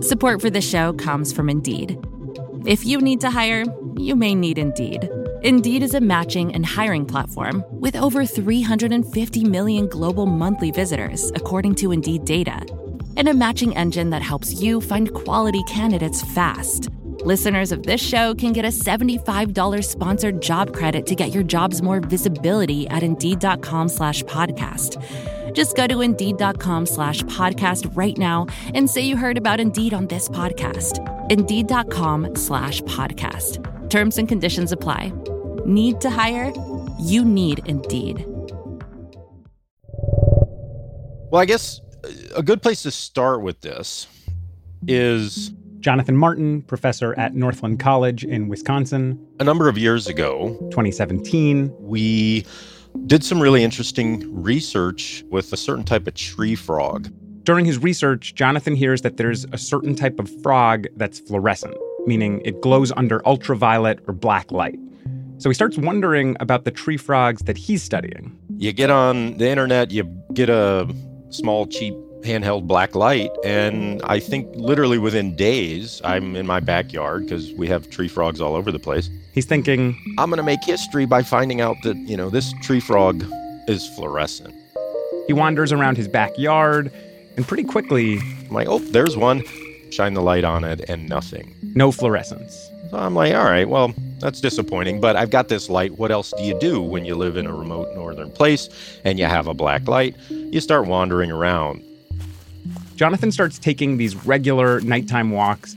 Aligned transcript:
Support 0.00 0.42
for 0.42 0.50
the 0.50 0.60
show 0.60 0.92
comes 0.92 1.32
from 1.32 1.48
Indeed. 1.48 1.98
If 2.66 2.84
you 2.84 3.00
need 3.00 3.18
to 3.22 3.30
hire, 3.30 3.64
you 3.96 4.14
may 4.14 4.34
need 4.34 4.58
Indeed. 4.58 5.08
Indeed 5.42 5.82
is 5.82 5.94
a 5.94 6.00
matching 6.00 6.54
and 6.54 6.66
hiring 6.66 7.06
platform 7.06 7.64
with 7.70 7.96
over 7.96 8.26
350 8.26 9.44
million 9.44 9.88
global 9.88 10.26
monthly 10.26 10.70
visitors, 10.70 11.32
according 11.34 11.76
to 11.76 11.92
Indeed 11.92 12.26
data, 12.26 12.60
and 13.16 13.26
a 13.26 13.32
matching 13.32 13.74
engine 13.74 14.10
that 14.10 14.20
helps 14.20 14.60
you 14.60 14.82
find 14.82 15.14
quality 15.14 15.62
candidates 15.62 16.20
fast. 16.34 16.90
Listeners 17.26 17.72
of 17.72 17.82
this 17.82 18.00
show 18.00 18.36
can 18.36 18.52
get 18.52 18.64
a 18.64 18.68
$75 18.68 19.82
sponsored 19.84 20.40
job 20.40 20.72
credit 20.72 21.06
to 21.08 21.16
get 21.16 21.34
your 21.34 21.42
jobs 21.42 21.82
more 21.82 21.98
visibility 21.98 22.86
at 22.86 23.02
Indeed.com 23.02 23.88
slash 23.88 24.22
podcast. 24.22 25.02
Just 25.52 25.74
go 25.74 25.88
to 25.88 26.02
Indeed.com 26.02 26.86
slash 26.86 27.24
podcast 27.24 27.96
right 27.96 28.16
now 28.16 28.46
and 28.76 28.88
say 28.88 29.00
you 29.00 29.16
heard 29.16 29.38
about 29.38 29.58
Indeed 29.58 29.92
on 29.92 30.06
this 30.06 30.28
podcast. 30.28 31.00
Indeed.com 31.32 32.36
slash 32.36 32.80
podcast. 32.82 33.90
Terms 33.90 34.18
and 34.18 34.28
conditions 34.28 34.70
apply. 34.70 35.12
Need 35.66 36.00
to 36.02 36.10
hire? 36.10 36.52
You 37.00 37.24
need 37.24 37.60
Indeed. 37.66 38.24
Well, 41.32 41.42
I 41.42 41.44
guess 41.44 41.80
uh, 42.04 42.36
a 42.36 42.42
good 42.44 42.62
place 42.62 42.84
to 42.84 42.92
start 42.92 43.42
with 43.42 43.62
this 43.62 44.06
is 44.86 45.50
Jonathan 45.86 46.16
Martin, 46.16 46.62
professor 46.62 47.16
at 47.16 47.36
Northland 47.36 47.78
College 47.78 48.24
in 48.24 48.48
Wisconsin. 48.48 49.24
a 49.38 49.44
number 49.44 49.68
of 49.68 49.78
years 49.78 50.08
ago, 50.08 50.56
2017, 50.72 51.72
we 51.78 52.44
did 53.06 53.22
some 53.22 53.40
really 53.40 53.62
interesting 53.62 54.42
research 54.42 55.22
with 55.30 55.52
a 55.52 55.56
certain 55.56 55.84
type 55.84 56.08
of 56.08 56.14
tree 56.14 56.56
frog. 56.56 57.08
during 57.44 57.64
his 57.64 57.78
research, 57.78 58.34
Jonathan 58.34 58.74
hears 58.74 59.02
that 59.02 59.16
there's 59.16 59.44
a 59.52 59.58
certain 59.58 59.94
type 59.94 60.18
of 60.18 60.28
frog 60.42 60.88
that's 60.96 61.20
fluorescent, 61.20 61.76
meaning 62.04 62.42
it 62.44 62.60
glows 62.60 62.90
under 62.96 63.24
ultraviolet 63.24 64.00
or 64.08 64.12
black 64.12 64.50
light. 64.50 64.80
So 65.38 65.48
he 65.48 65.54
starts 65.54 65.78
wondering 65.78 66.36
about 66.40 66.64
the 66.64 66.72
tree 66.72 66.96
frogs 66.96 67.42
that 67.42 67.56
he's 67.56 67.84
studying. 67.84 68.36
You 68.56 68.72
get 68.72 68.90
on 68.90 69.36
the 69.36 69.48
internet, 69.48 69.92
you 69.92 70.02
get 70.32 70.48
a 70.48 70.92
small, 71.30 71.64
cheap 71.68 71.94
handheld 72.26 72.66
black 72.66 72.94
light, 72.94 73.30
and 73.44 74.02
I 74.04 74.18
think 74.20 74.48
literally 74.54 74.98
within 74.98 75.34
days, 75.36 76.00
I'm 76.04 76.36
in 76.36 76.46
my 76.46 76.60
backyard 76.60 77.24
because 77.24 77.52
we 77.52 77.68
have 77.68 77.88
tree 77.90 78.08
frogs 78.08 78.40
all 78.40 78.54
over 78.54 78.70
the 78.72 78.78
place. 78.78 79.08
He's 79.32 79.46
thinking, 79.46 79.96
I'm 80.18 80.28
going 80.30 80.38
to 80.38 80.42
make 80.42 80.62
history 80.64 81.06
by 81.06 81.22
finding 81.22 81.60
out 81.60 81.76
that, 81.84 81.96
you 81.96 82.16
know, 82.16 82.28
this 82.30 82.52
tree 82.62 82.80
frog 82.80 83.24
is 83.68 83.86
fluorescent. 83.96 84.54
he 85.26 85.32
wanders 85.32 85.72
around 85.72 85.96
his 85.96 86.08
backyard, 86.08 86.90
and 87.36 87.46
pretty 87.46 87.64
quickly, 87.64 88.18
I'm 88.18 88.50
like, 88.50 88.68
oh, 88.68 88.78
there's 88.78 89.16
one. 89.16 89.42
Shine 89.90 90.14
the 90.14 90.22
light 90.22 90.44
on 90.44 90.64
it, 90.64 90.88
and 90.88 91.08
nothing. 91.08 91.54
no 91.62 91.92
fluorescence. 91.92 92.68
So 92.90 92.98
I'm 92.98 93.14
like, 93.14 93.34
all 93.34 93.44
right, 93.44 93.68
well, 93.68 93.92
that's 94.20 94.40
disappointing, 94.40 95.00
but 95.00 95.16
I've 95.16 95.30
got 95.30 95.48
this 95.48 95.68
light. 95.68 95.98
What 95.98 96.10
else 96.10 96.32
do 96.36 96.44
you 96.44 96.58
do 96.60 96.80
when 96.80 97.04
you 97.04 97.14
live 97.16 97.36
in 97.36 97.46
a 97.46 97.54
remote 97.54 97.94
northern 97.94 98.30
place 98.30 98.68
and 99.04 99.18
you 99.18 99.26
have 99.26 99.46
a 99.48 99.54
black 99.54 99.88
light? 99.88 100.16
You 100.30 100.60
start 100.60 100.86
wandering 100.86 101.30
around. 101.30 101.82
Jonathan 102.96 103.30
starts 103.30 103.58
taking 103.58 103.98
these 103.98 104.16
regular 104.24 104.80
nighttime 104.80 105.30
walks, 105.30 105.76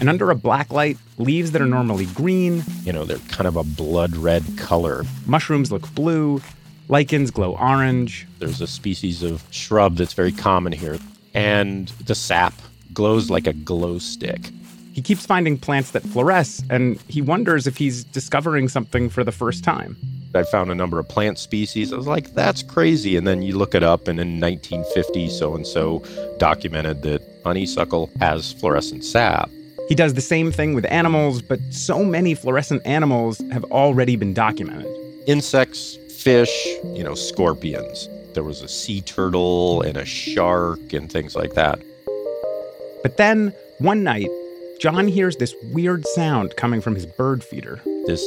and 0.00 0.08
under 0.08 0.30
a 0.30 0.34
black 0.34 0.72
light, 0.72 0.98
leaves 1.16 1.52
that 1.52 1.62
are 1.62 1.66
normally 1.66 2.06
green, 2.06 2.62
You 2.84 2.92
know, 2.92 3.04
they're 3.04 3.18
kind 3.28 3.46
of 3.46 3.56
a 3.56 3.62
blood 3.62 4.16
red 4.16 4.44
color. 4.58 5.04
mushrooms 5.26 5.70
look 5.70 5.88
blue, 5.94 6.42
lichens 6.88 7.30
glow 7.30 7.56
orange. 7.56 8.26
There's 8.40 8.60
a 8.60 8.66
species 8.66 9.22
of 9.22 9.44
shrub 9.50 9.96
that's 9.96 10.12
very 10.12 10.32
common 10.32 10.72
here, 10.72 10.98
and 11.34 11.88
the 12.04 12.14
sap 12.16 12.52
glows 12.92 13.30
like 13.30 13.46
a 13.46 13.52
glow 13.52 13.98
stick. 13.98 14.50
He 14.92 15.02
keeps 15.02 15.24
finding 15.24 15.58
plants 15.58 15.92
that 15.92 16.02
fluoresce, 16.02 16.64
and 16.68 17.00
he 17.06 17.22
wonders 17.22 17.66
if 17.66 17.76
he's 17.76 18.02
discovering 18.02 18.68
something 18.68 19.08
for 19.08 19.22
the 19.22 19.32
first 19.32 19.62
time. 19.62 19.96
I 20.36 20.44
found 20.44 20.70
a 20.70 20.74
number 20.74 20.98
of 20.98 21.08
plant 21.08 21.38
species. 21.38 21.92
I 21.92 21.96
was 21.96 22.06
like, 22.06 22.34
that's 22.34 22.62
crazy. 22.62 23.16
And 23.16 23.26
then 23.26 23.42
you 23.42 23.56
look 23.56 23.74
it 23.74 23.82
up, 23.82 24.08
and 24.08 24.20
in 24.20 24.38
1950, 24.40 25.28
so 25.30 25.54
and 25.54 25.66
so 25.66 26.02
documented 26.38 27.02
that 27.02 27.22
honeysuckle 27.44 28.10
has 28.20 28.52
fluorescent 28.52 29.04
sap. 29.04 29.50
He 29.88 29.94
does 29.94 30.14
the 30.14 30.20
same 30.20 30.50
thing 30.50 30.74
with 30.74 30.84
animals, 30.86 31.42
but 31.42 31.60
so 31.70 32.04
many 32.04 32.34
fluorescent 32.34 32.84
animals 32.84 33.40
have 33.52 33.64
already 33.64 34.16
been 34.16 34.34
documented. 34.34 34.86
insects, 35.26 35.98
fish, 36.08 36.66
you 36.94 37.04
know, 37.04 37.14
scorpions. 37.14 38.08
There 38.34 38.42
was 38.44 38.62
a 38.62 38.68
sea 38.68 39.00
turtle 39.00 39.82
and 39.82 39.96
a 39.96 40.04
shark 40.04 40.92
and 40.92 41.10
things 41.10 41.36
like 41.36 41.54
that. 41.54 41.78
But 43.02 43.16
then, 43.16 43.52
one 43.78 44.02
night, 44.02 44.28
John 44.80 45.08
hears 45.08 45.36
this 45.36 45.54
weird 45.72 46.06
sound 46.08 46.56
coming 46.56 46.80
from 46.80 46.94
his 46.94 47.06
bird 47.06 47.42
feeder. 47.44 47.80
This, 48.06 48.26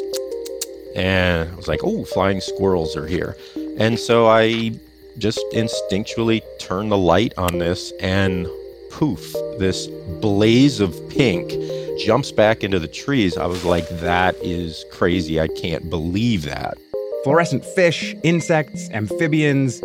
and 1.00 1.50
I 1.50 1.56
was 1.56 1.70
like, 1.70 1.80
oh, 1.84 2.04
flying 2.04 2.42
squirrels 2.42 2.98
are 2.98 3.08
here. 3.08 3.38
And 3.78 3.98
so 3.98 4.28
I 4.28 4.78
just 5.18 5.40
instinctually 5.54 6.42
turned 6.60 6.92
the 6.92 6.98
light 6.98 7.34
on 7.38 7.60
this, 7.60 7.94
and 8.02 8.48
poof, 8.92 9.34
this 9.60 9.88
blaze 10.20 10.82
of 10.82 10.94
pink 11.10 11.54
jumps 11.98 12.34
back 12.34 12.66
into 12.66 12.80
the 12.80 12.88
trees. 12.88 13.38
I 13.38 13.46
was 13.46 13.64
like, 13.64 13.88
that 14.02 14.36
is 14.42 14.84
crazy. 14.92 15.40
I 15.40 15.48
can't 15.48 15.90
believe 15.90 16.44
that. 16.44 16.78
Fluorescent 17.24 17.64
fish, 17.64 18.14
insects, 18.24 18.90
amphibians, 18.92 19.82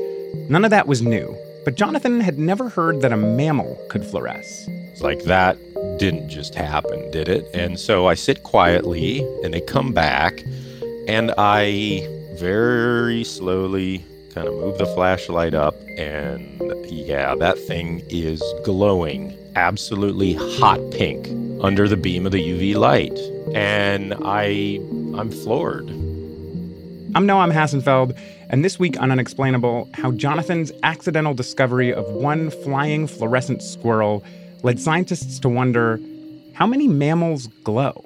none 0.48 0.64
of 0.64 0.70
that 0.72 0.88
was 0.88 1.00
new. 1.00 1.36
But 1.64 1.76
Jonathan 1.76 2.20
had 2.20 2.38
never 2.40 2.68
heard 2.68 3.02
that 3.02 3.12
a 3.12 3.16
mammal 3.16 3.80
could 3.88 4.02
fluoresce. 4.02 4.68
It's 4.90 5.00
like 5.00 5.22
that 5.24 5.56
didn't 5.98 6.28
just 6.28 6.56
happen, 6.56 7.08
did 7.12 7.28
it? 7.28 7.48
And 7.54 7.78
so 7.78 8.06
I 8.06 8.14
sit 8.14 8.42
quietly 8.42 9.20
and 9.42 9.54
they 9.54 9.60
come 9.60 9.92
back 9.92 10.42
and 11.06 11.32
I 11.36 12.06
very 12.38 13.24
slowly 13.24 14.04
kind 14.34 14.48
of 14.48 14.54
move 14.54 14.78
the 14.78 14.86
flashlight 14.86 15.54
up 15.54 15.74
and 15.96 16.62
yeah, 16.90 17.34
that 17.36 17.58
thing 17.58 18.02
is 18.08 18.42
glowing 18.64 19.36
absolutely 19.54 20.34
hot 20.34 20.80
pink 20.90 21.28
under 21.62 21.88
the 21.88 21.96
beam 21.96 22.26
of 22.26 22.32
the 22.32 22.42
UV 22.42 22.74
light. 22.76 23.16
And 23.54 24.14
I 24.24 24.80
I'm 25.18 25.30
floored. 25.30 25.88
I'm 27.16 27.28
Noam 27.28 27.52
Hassenfeld, 27.52 28.18
and 28.50 28.64
this 28.64 28.78
week 28.78 29.00
on 29.00 29.12
Unexplainable, 29.12 29.88
how 29.94 30.10
Jonathan's 30.12 30.72
accidental 30.82 31.32
discovery 31.32 31.94
of 31.94 32.04
one 32.08 32.50
flying 32.50 33.06
fluorescent 33.06 33.62
squirrel 33.62 34.24
led 34.64 34.80
scientists 34.80 35.38
to 35.40 35.48
wonder 35.48 36.00
how 36.54 36.66
many 36.66 36.88
mammals 36.88 37.46
glow? 37.62 38.04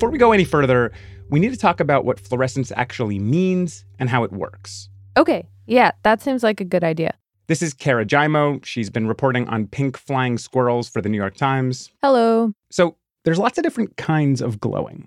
Before 0.00 0.10
we 0.10 0.16
go 0.16 0.32
any 0.32 0.46
further, 0.46 0.92
we 1.28 1.40
need 1.40 1.50
to 1.50 1.58
talk 1.58 1.78
about 1.78 2.06
what 2.06 2.18
fluorescence 2.18 2.72
actually 2.74 3.18
means 3.18 3.84
and 3.98 4.08
how 4.08 4.24
it 4.24 4.32
works. 4.32 4.88
Okay, 5.18 5.46
yeah, 5.66 5.90
that 6.04 6.22
seems 6.22 6.42
like 6.42 6.58
a 6.58 6.64
good 6.64 6.82
idea. 6.82 7.12
This 7.48 7.60
is 7.60 7.74
Cara 7.74 8.06
Giaimo. 8.06 8.64
She's 8.64 8.88
been 8.88 9.06
reporting 9.06 9.46
on 9.48 9.66
pink 9.66 9.98
flying 9.98 10.38
squirrels 10.38 10.88
for 10.88 11.02
the 11.02 11.10
New 11.10 11.18
York 11.18 11.34
Times. 11.34 11.90
Hello. 12.02 12.54
So, 12.70 12.96
there's 13.24 13.38
lots 13.38 13.58
of 13.58 13.62
different 13.62 13.98
kinds 13.98 14.40
of 14.40 14.58
glowing. 14.58 15.06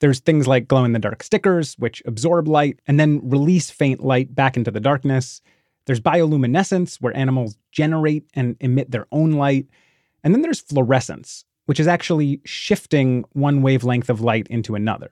There's 0.00 0.18
things 0.18 0.48
like 0.48 0.66
glow 0.66 0.82
in 0.82 0.92
the 0.92 0.98
dark 0.98 1.22
stickers, 1.22 1.74
which 1.78 2.02
absorb 2.04 2.48
light 2.48 2.80
and 2.88 2.98
then 2.98 3.20
release 3.22 3.70
faint 3.70 4.02
light 4.02 4.34
back 4.34 4.56
into 4.56 4.72
the 4.72 4.80
darkness. 4.80 5.40
There's 5.86 6.00
bioluminescence, 6.00 6.96
where 6.96 7.16
animals 7.16 7.56
generate 7.70 8.24
and 8.34 8.56
emit 8.58 8.90
their 8.90 9.06
own 9.12 9.34
light. 9.34 9.68
And 10.24 10.34
then 10.34 10.42
there's 10.42 10.60
fluorescence, 10.60 11.44
which 11.72 11.80
is 11.80 11.88
actually 11.88 12.38
shifting 12.44 13.24
one 13.32 13.62
wavelength 13.62 14.10
of 14.10 14.20
light 14.20 14.46
into 14.48 14.74
another. 14.74 15.08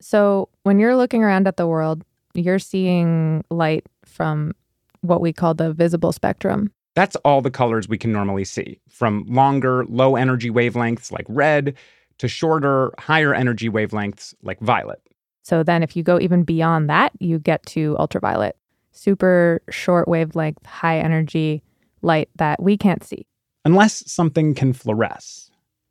So, 0.00 0.48
when 0.62 0.78
you're 0.78 0.94
looking 0.94 1.24
around 1.24 1.48
at 1.48 1.56
the 1.56 1.66
world, 1.66 2.04
you're 2.32 2.60
seeing 2.60 3.42
light 3.50 3.84
from 4.04 4.52
what 5.00 5.20
we 5.20 5.32
call 5.32 5.54
the 5.54 5.72
visible 5.72 6.12
spectrum. 6.12 6.70
That's 6.94 7.16
all 7.24 7.42
the 7.42 7.50
colors 7.50 7.88
we 7.88 7.98
can 7.98 8.12
normally 8.12 8.44
see, 8.44 8.78
from 8.88 9.24
longer, 9.26 9.84
low 9.86 10.14
energy 10.14 10.48
wavelengths 10.48 11.10
like 11.10 11.26
red 11.28 11.74
to 12.18 12.28
shorter, 12.28 12.94
higher 13.00 13.34
energy 13.34 13.68
wavelengths 13.68 14.32
like 14.44 14.60
violet. 14.60 15.02
So 15.42 15.64
then 15.64 15.82
if 15.82 15.96
you 15.96 16.04
go 16.04 16.20
even 16.20 16.44
beyond 16.44 16.88
that, 16.88 17.10
you 17.18 17.40
get 17.40 17.66
to 17.66 17.96
ultraviolet, 17.98 18.56
super 18.92 19.60
short 19.70 20.06
wavelength, 20.06 20.64
high 20.66 21.00
energy 21.00 21.64
light 22.02 22.28
that 22.36 22.62
we 22.62 22.76
can't 22.76 23.02
see. 23.02 23.26
Unless 23.64 24.08
something 24.08 24.54
can 24.54 24.72
fluoresce. 24.72 25.45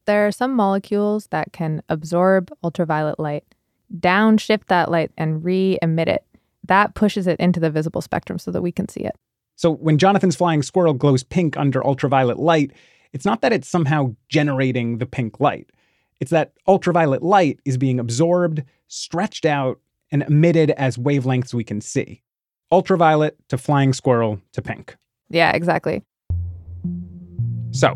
There 0.05 0.27
are 0.27 0.31
some 0.31 0.53
molecules 0.53 1.27
that 1.27 1.51
can 1.51 1.81
absorb 1.89 2.51
ultraviolet 2.63 3.19
light, 3.19 3.43
downshift 3.99 4.65
that 4.67 4.91
light, 4.91 5.11
and 5.17 5.43
re 5.43 5.77
emit 5.81 6.07
it. 6.07 6.23
That 6.63 6.95
pushes 6.95 7.27
it 7.27 7.39
into 7.39 7.59
the 7.59 7.69
visible 7.69 8.01
spectrum 8.01 8.39
so 8.39 8.51
that 8.51 8.61
we 8.61 8.71
can 8.71 8.87
see 8.87 9.01
it. 9.01 9.15
So 9.55 9.71
when 9.71 9.97
Jonathan's 9.97 10.35
flying 10.35 10.61
squirrel 10.61 10.93
glows 10.93 11.23
pink 11.23 11.57
under 11.57 11.85
ultraviolet 11.85 12.39
light, 12.39 12.71
it's 13.13 13.25
not 13.25 13.41
that 13.41 13.53
it's 13.53 13.67
somehow 13.67 14.15
generating 14.29 14.97
the 14.97 15.05
pink 15.05 15.39
light. 15.39 15.69
It's 16.19 16.31
that 16.31 16.53
ultraviolet 16.67 17.23
light 17.23 17.59
is 17.65 17.77
being 17.77 17.99
absorbed, 17.99 18.63
stretched 18.87 19.45
out, 19.45 19.79
and 20.11 20.23
emitted 20.23 20.71
as 20.71 20.97
wavelengths 20.97 21.53
we 21.53 21.63
can 21.63 21.81
see. 21.81 22.21
Ultraviolet 22.71 23.37
to 23.49 23.57
flying 23.57 23.93
squirrel 23.93 24.39
to 24.53 24.61
pink. 24.61 24.95
Yeah, 25.29 25.51
exactly. 25.51 26.03
So, 27.71 27.95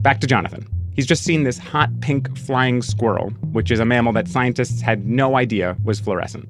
back 0.00 0.20
to 0.20 0.26
Jonathan. 0.26 0.77
He's 0.98 1.06
just 1.06 1.22
seen 1.22 1.44
this 1.44 1.58
hot 1.58 2.00
pink 2.00 2.36
flying 2.36 2.82
squirrel, 2.82 3.30
which 3.52 3.70
is 3.70 3.78
a 3.78 3.84
mammal 3.84 4.12
that 4.14 4.26
scientists 4.26 4.80
had 4.80 5.06
no 5.06 5.36
idea 5.36 5.76
was 5.84 6.00
fluorescent. 6.00 6.48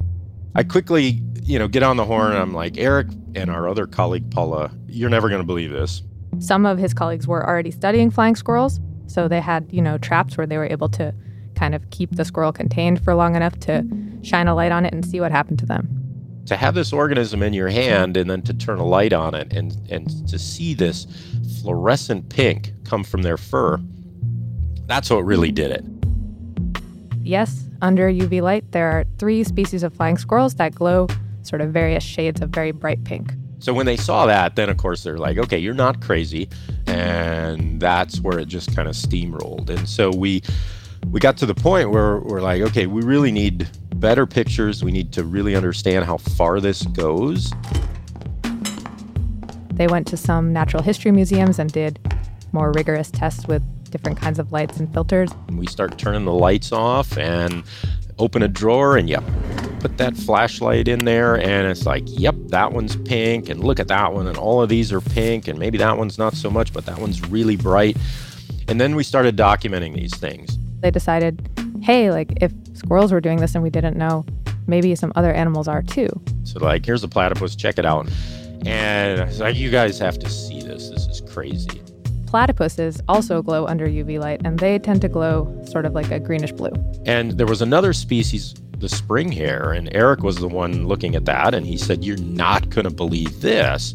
I 0.54 0.62
quickly, 0.62 1.20
you 1.42 1.58
know, 1.58 1.68
get 1.68 1.82
on 1.82 1.98
the 1.98 2.06
horn 2.06 2.32
and 2.32 2.40
I'm 2.40 2.54
like, 2.54 2.78
Eric 2.78 3.08
and 3.34 3.50
our 3.50 3.68
other 3.68 3.86
colleague, 3.86 4.30
Paula, 4.30 4.70
you're 4.86 5.10
never 5.10 5.28
going 5.28 5.42
to 5.42 5.46
believe 5.46 5.70
this. 5.70 6.00
Some 6.38 6.64
of 6.64 6.78
his 6.78 6.94
colleagues 6.94 7.28
were 7.28 7.46
already 7.46 7.70
studying 7.70 8.10
flying 8.10 8.36
squirrels, 8.36 8.80
so 9.06 9.28
they 9.28 9.42
had, 9.42 9.68
you 9.70 9.82
know, 9.82 9.98
traps 9.98 10.38
where 10.38 10.46
they 10.46 10.56
were 10.56 10.64
able 10.64 10.88
to 10.88 11.14
kind 11.54 11.74
of 11.74 11.90
keep 11.90 12.16
the 12.16 12.24
squirrel 12.24 12.50
contained 12.50 13.04
for 13.04 13.14
long 13.14 13.36
enough 13.36 13.60
to 13.60 13.84
shine 14.22 14.48
a 14.48 14.54
light 14.54 14.72
on 14.72 14.86
it 14.86 14.94
and 14.94 15.04
see 15.04 15.20
what 15.20 15.30
happened 15.30 15.58
to 15.58 15.66
them. 15.66 15.90
To 16.46 16.56
have 16.56 16.74
this 16.74 16.90
organism 16.90 17.42
in 17.42 17.52
your 17.52 17.68
hand 17.68 18.16
and 18.16 18.30
then 18.30 18.40
to 18.44 18.54
turn 18.54 18.78
a 18.78 18.86
light 18.86 19.12
on 19.12 19.34
it 19.34 19.52
and, 19.52 19.76
and 19.90 20.26
to 20.26 20.38
see 20.38 20.72
this 20.72 21.06
fluorescent 21.60 22.30
pink 22.30 22.72
come 22.84 23.04
from 23.04 23.20
their 23.20 23.36
fur, 23.36 23.78
that's 24.88 25.10
what 25.10 25.24
really 25.24 25.52
did 25.52 25.70
it. 25.70 25.84
Yes, 27.22 27.68
under 27.82 28.10
UV 28.10 28.42
light, 28.42 28.72
there 28.72 28.90
are 28.90 29.04
three 29.18 29.44
species 29.44 29.82
of 29.82 29.94
flying 29.94 30.16
squirrels 30.16 30.54
that 30.56 30.74
glow 30.74 31.06
sort 31.42 31.60
of 31.60 31.70
various 31.70 32.02
shades 32.02 32.40
of 32.40 32.50
very 32.50 32.72
bright 32.72 33.04
pink. 33.04 33.32
So 33.60 33.74
when 33.74 33.86
they 33.86 33.96
saw 33.96 34.26
that, 34.26 34.56
then 34.56 34.70
of 34.70 34.76
course 34.76 35.02
they're 35.02 35.18
like, 35.18 35.36
okay, 35.36 35.58
you're 35.58 35.74
not 35.74 36.00
crazy. 36.00 36.48
And 36.86 37.80
that's 37.80 38.20
where 38.20 38.38
it 38.38 38.46
just 38.48 38.74
kind 38.74 38.88
of 38.88 38.94
steamrolled. 38.94 39.68
And 39.68 39.88
so 39.88 40.10
we 40.10 40.42
we 41.10 41.20
got 41.20 41.36
to 41.38 41.46
the 41.46 41.54
point 41.54 41.90
where 41.90 42.18
we're 42.18 42.40
like, 42.40 42.62
okay, 42.62 42.86
we 42.86 43.02
really 43.02 43.30
need 43.30 43.68
better 43.96 44.26
pictures. 44.26 44.82
We 44.82 44.92
need 44.92 45.12
to 45.12 45.24
really 45.24 45.54
understand 45.54 46.04
how 46.04 46.16
far 46.16 46.60
this 46.60 46.82
goes. 46.82 47.52
They 49.72 49.86
went 49.86 50.06
to 50.08 50.16
some 50.16 50.52
natural 50.52 50.82
history 50.82 51.12
museums 51.12 51.58
and 51.58 51.70
did 51.72 51.98
more 52.52 52.72
rigorous 52.72 53.10
tests 53.10 53.46
with 53.46 53.62
different 53.88 54.18
kinds 54.18 54.38
of 54.38 54.52
lights 54.52 54.78
and 54.78 54.92
filters. 54.92 55.30
We 55.50 55.66
start 55.66 55.98
turning 55.98 56.24
the 56.24 56.32
lights 56.32 56.72
off 56.72 57.16
and 57.18 57.62
open 58.18 58.42
a 58.42 58.48
drawer 58.48 58.96
and 58.96 59.08
yep, 59.08 59.24
put 59.80 59.96
that 59.98 60.16
flashlight 60.16 60.88
in 60.88 61.00
there 61.00 61.36
and 61.36 61.68
it's 61.68 61.86
like, 61.86 62.02
yep, 62.06 62.34
that 62.48 62.72
one's 62.72 62.96
pink 62.96 63.48
and 63.48 63.62
look 63.62 63.78
at 63.78 63.88
that 63.88 64.12
one 64.12 64.26
and 64.26 64.36
all 64.36 64.60
of 64.60 64.68
these 64.68 64.92
are 64.92 65.00
pink 65.00 65.48
and 65.48 65.58
maybe 65.58 65.78
that 65.78 65.96
one's 65.96 66.18
not 66.18 66.34
so 66.34 66.50
much, 66.50 66.72
but 66.72 66.84
that 66.86 66.98
one's 66.98 67.22
really 67.28 67.56
bright. 67.56 67.96
And 68.66 68.80
then 68.80 68.96
we 68.96 69.02
started 69.02 69.36
documenting 69.36 69.94
these 69.94 70.14
things. 70.14 70.58
They 70.80 70.90
decided, 70.90 71.48
hey, 71.82 72.10
like 72.10 72.32
if 72.42 72.52
squirrels 72.74 73.12
were 73.12 73.20
doing 73.20 73.38
this 73.38 73.54
and 73.54 73.62
we 73.62 73.70
didn't 73.70 73.96
know, 73.96 74.26
maybe 74.66 74.94
some 74.94 75.12
other 75.16 75.32
animals 75.32 75.68
are 75.68 75.82
too. 75.82 76.08
So 76.44 76.58
like, 76.58 76.84
here's 76.84 77.02
a 77.04 77.08
platypus, 77.08 77.56
check 77.56 77.78
it 77.78 77.86
out. 77.86 78.08
And 78.66 79.20
I 79.20 79.24
was 79.24 79.40
like, 79.40 79.56
you 79.56 79.70
guys 79.70 79.98
have 80.00 80.18
to 80.18 80.28
see 80.28 80.60
this. 80.60 80.90
This 80.90 81.06
is 81.06 81.20
crazy. 81.32 81.80
Platypuses 82.28 83.00
also 83.08 83.40
glow 83.40 83.66
under 83.66 83.86
UV 83.86 84.20
light, 84.20 84.42
and 84.44 84.58
they 84.58 84.78
tend 84.78 85.00
to 85.00 85.08
glow 85.08 85.50
sort 85.66 85.86
of 85.86 85.94
like 85.94 86.10
a 86.10 86.20
greenish 86.20 86.52
blue. 86.52 86.72
And 87.06 87.32
there 87.32 87.46
was 87.46 87.62
another 87.62 87.94
species, 87.94 88.54
the 88.76 88.88
spring 88.88 89.32
hare, 89.32 89.72
and 89.72 89.88
Eric 89.92 90.22
was 90.22 90.36
the 90.36 90.46
one 90.46 90.86
looking 90.86 91.16
at 91.16 91.24
that, 91.24 91.54
and 91.54 91.64
he 91.64 91.78
said, 91.78 92.04
You're 92.04 92.18
not 92.18 92.68
going 92.68 92.84
to 92.84 92.92
believe 92.92 93.40
this. 93.40 93.94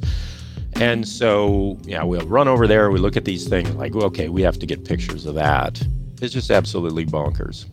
And 0.77 1.07
so, 1.07 1.77
yeah, 1.83 2.01
we'll 2.01 2.25
run 2.25 2.47
over 2.47 2.65
there, 2.65 2.89
we 2.89 2.97
look 2.97 3.15
at 3.15 3.25
these 3.25 3.47
things, 3.47 3.69
like, 3.75 3.95
okay, 3.95 4.30
we 4.30 4.41
have 4.41 4.57
to 4.57 4.65
get 4.65 4.83
pictures 4.83 5.27
of 5.27 5.36
that. 5.36 5.79
It's 6.19 6.33
just 6.33 6.50
absolutely 6.50 7.06
bonkers. 7.06 7.65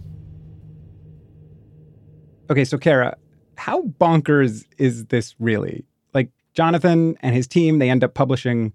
Okay, 2.50 2.66
so 2.66 2.76
Cara, 2.76 3.16
how 3.56 3.84
bonkers 3.98 4.66
is 4.76 5.06
this 5.06 5.34
really? 5.38 5.86
Like, 6.12 6.30
Jonathan 6.52 7.16
and 7.22 7.34
his 7.34 7.46
team, 7.46 7.78
they 7.78 7.88
end 7.88 8.04
up 8.04 8.12
publishing 8.12 8.74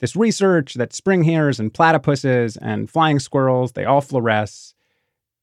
this 0.00 0.16
research 0.16 0.74
that 0.74 0.92
spring 0.92 1.22
hares 1.22 1.60
and 1.60 1.72
platypuses 1.72 2.58
and 2.60 2.90
flying 2.90 3.18
squirrels, 3.18 3.72
they 3.72 3.84
all 3.84 4.00
fluoresce. 4.00 4.74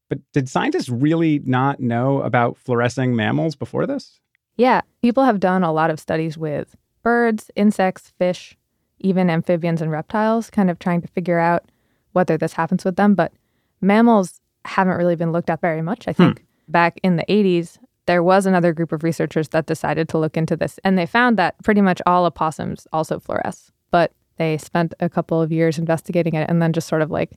But 0.10 0.20
did 0.34 0.50
scientists 0.50 0.90
really 0.90 1.40
not 1.40 1.80
know 1.80 2.22
about 2.22 2.58
fluorescing 2.58 3.16
mammals 3.16 3.56
before 3.56 3.86
this? 3.86 4.20
Yeah, 4.56 4.82
people 5.02 5.24
have 5.24 5.40
done 5.40 5.64
a 5.64 5.72
lot 5.72 5.90
of 5.92 6.00
studies 6.00 6.38
with 6.38 6.76
birds, 7.04 7.52
insects, 7.56 8.12
fish, 8.18 8.58
even 9.00 9.30
amphibians 9.30 9.82
and 9.82 9.92
reptiles, 9.92 10.50
kind 10.50 10.70
of 10.70 10.80
trying 10.80 11.02
to 11.02 11.08
figure 11.08 11.40
out 11.40 11.66
whether 12.14 12.38
this 12.38 12.54
happens 12.54 12.84
with 12.84 12.96
them. 12.96 13.14
But 13.14 13.32
mammals 13.80 14.42
haven't 14.66 14.98
really 14.98 15.16
been 15.16 15.32
looked 15.32 15.50
at 15.50 15.62
very 15.62 15.84
much. 15.84 16.08
I 16.08 16.14
think 16.14 16.40
hmm. 16.40 16.72
back 16.72 17.00
in 17.04 17.18
the 17.18 17.26
80s, 17.30 17.78
there 18.08 18.24
was 18.24 18.46
another 18.46 18.74
group 18.74 18.92
of 18.92 19.04
researchers 19.04 19.50
that 19.50 19.68
decided 19.68 20.10
to 20.10 20.18
look 20.18 20.36
into 20.36 20.56
this, 20.56 20.80
and 20.84 20.98
they 20.98 21.06
found 21.06 21.38
that 21.38 21.62
pretty 21.64 21.82
much 21.82 22.02
all 22.06 22.26
opossums 22.26 22.88
also 22.92 23.20
fluoresce. 23.20 23.70
But 23.92 24.12
they 24.38 24.58
spent 24.58 24.94
a 25.00 25.10
couple 25.10 25.42
of 25.42 25.52
years 25.52 25.78
investigating 25.78 26.34
it 26.34 26.50
and 26.50 26.62
then 26.62 26.74
just 26.74 26.88
sort 26.88 27.02
of 27.02 27.12
like 27.12 27.32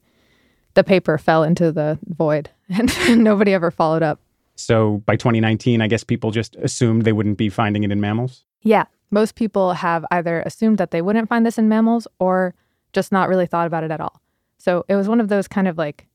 the 0.75 0.85
paper 0.85 1.19
fell 1.19 1.43
into 1.43 1.73
the 1.73 1.99
void 2.06 2.50
and 2.69 3.25
nobody 3.25 3.52
ever 3.52 3.70
followed 3.70 4.02
up. 4.02 4.20
So 4.56 5.02
by 5.06 5.17
2019, 5.17 5.81
I 5.81 5.88
guess 5.88 6.05
people 6.05 6.31
just 6.31 6.56
assumed 6.56 7.02
they 7.02 7.12
wouldn't 7.12 7.38
be 7.38 7.49
finding 7.49 7.82
it 7.82 7.91
in 7.91 8.00
mammals? 8.00 8.44
Yeah. 8.62 8.85
Most 9.11 9.35
people 9.35 9.73
have 9.73 10.05
either 10.11 10.43
assumed 10.43 10.79
that 10.79 10.91
they 10.91 11.02
wouldn't 11.02 11.29
find 11.29 11.44
this 11.44 11.58
in 11.58 11.69
mammals 11.69 12.06
or 12.19 12.55
just 12.93 13.11
not 13.11 13.29
really 13.29 13.46
thought 13.46 13.67
about 13.67 13.85
it 13.85 13.91
at 13.91 14.00
all. 14.00 14.20
So 14.58 14.85
it 14.88 14.96
was 14.96 15.08
one 15.08 15.20
of 15.20 15.29
those 15.29 15.49
kind 15.49 15.67
of 15.67 15.79
like, 15.79 16.06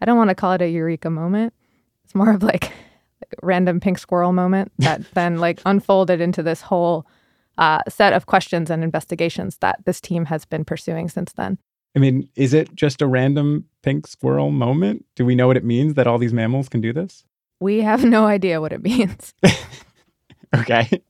I 0.00 0.04
don't 0.04 0.16
want 0.16 0.30
to 0.30 0.34
call 0.34 0.52
it 0.52 0.62
a 0.62 0.68
eureka 0.68 1.10
moment. 1.10 1.52
It's 2.04 2.14
more 2.14 2.30
of 2.30 2.42
like, 2.42 2.72
like 3.20 3.34
random 3.42 3.80
pink 3.80 3.98
squirrel 3.98 4.32
moment 4.32 4.72
that 4.78 5.02
then 5.14 5.38
like 5.38 5.60
unfolded 5.66 6.20
into 6.20 6.42
this 6.42 6.60
whole 6.60 7.06
uh, 7.58 7.80
set 7.88 8.12
of 8.12 8.26
questions 8.26 8.70
and 8.70 8.82
investigations 8.82 9.58
that 9.58 9.84
this 9.84 10.00
team 10.00 10.26
has 10.26 10.44
been 10.44 10.64
pursuing 10.64 11.08
since 11.08 11.32
then. 11.32 11.58
I 11.96 11.98
mean, 11.98 12.28
is 12.36 12.54
it 12.54 12.74
just 12.74 13.02
a 13.02 13.06
random 13.06 13.64
pink 13.82 14.06
squirrel 14.06 14.50
moment? 14.50 15.04
Do 15.16 15.24
we 15.24 15.34
know 15.34 15.48
what 15.48 15.56
it 15.56 15.64
means 15.64 15.94
that 15.94 16.06
all 16.06 16.18
these 16.18 16.32
mammals 16.32 16.68
can 16.68 16.80
do 16.80 16.92
this? 16.92 17.24
We 17.60 17.80
have 17.80 18.04
no 18.04 18.26
idea 18.26 18.60
what 18.60 18.72
it 18.72 18.82
means. 18.82 19.34
okay. 20.56 21.02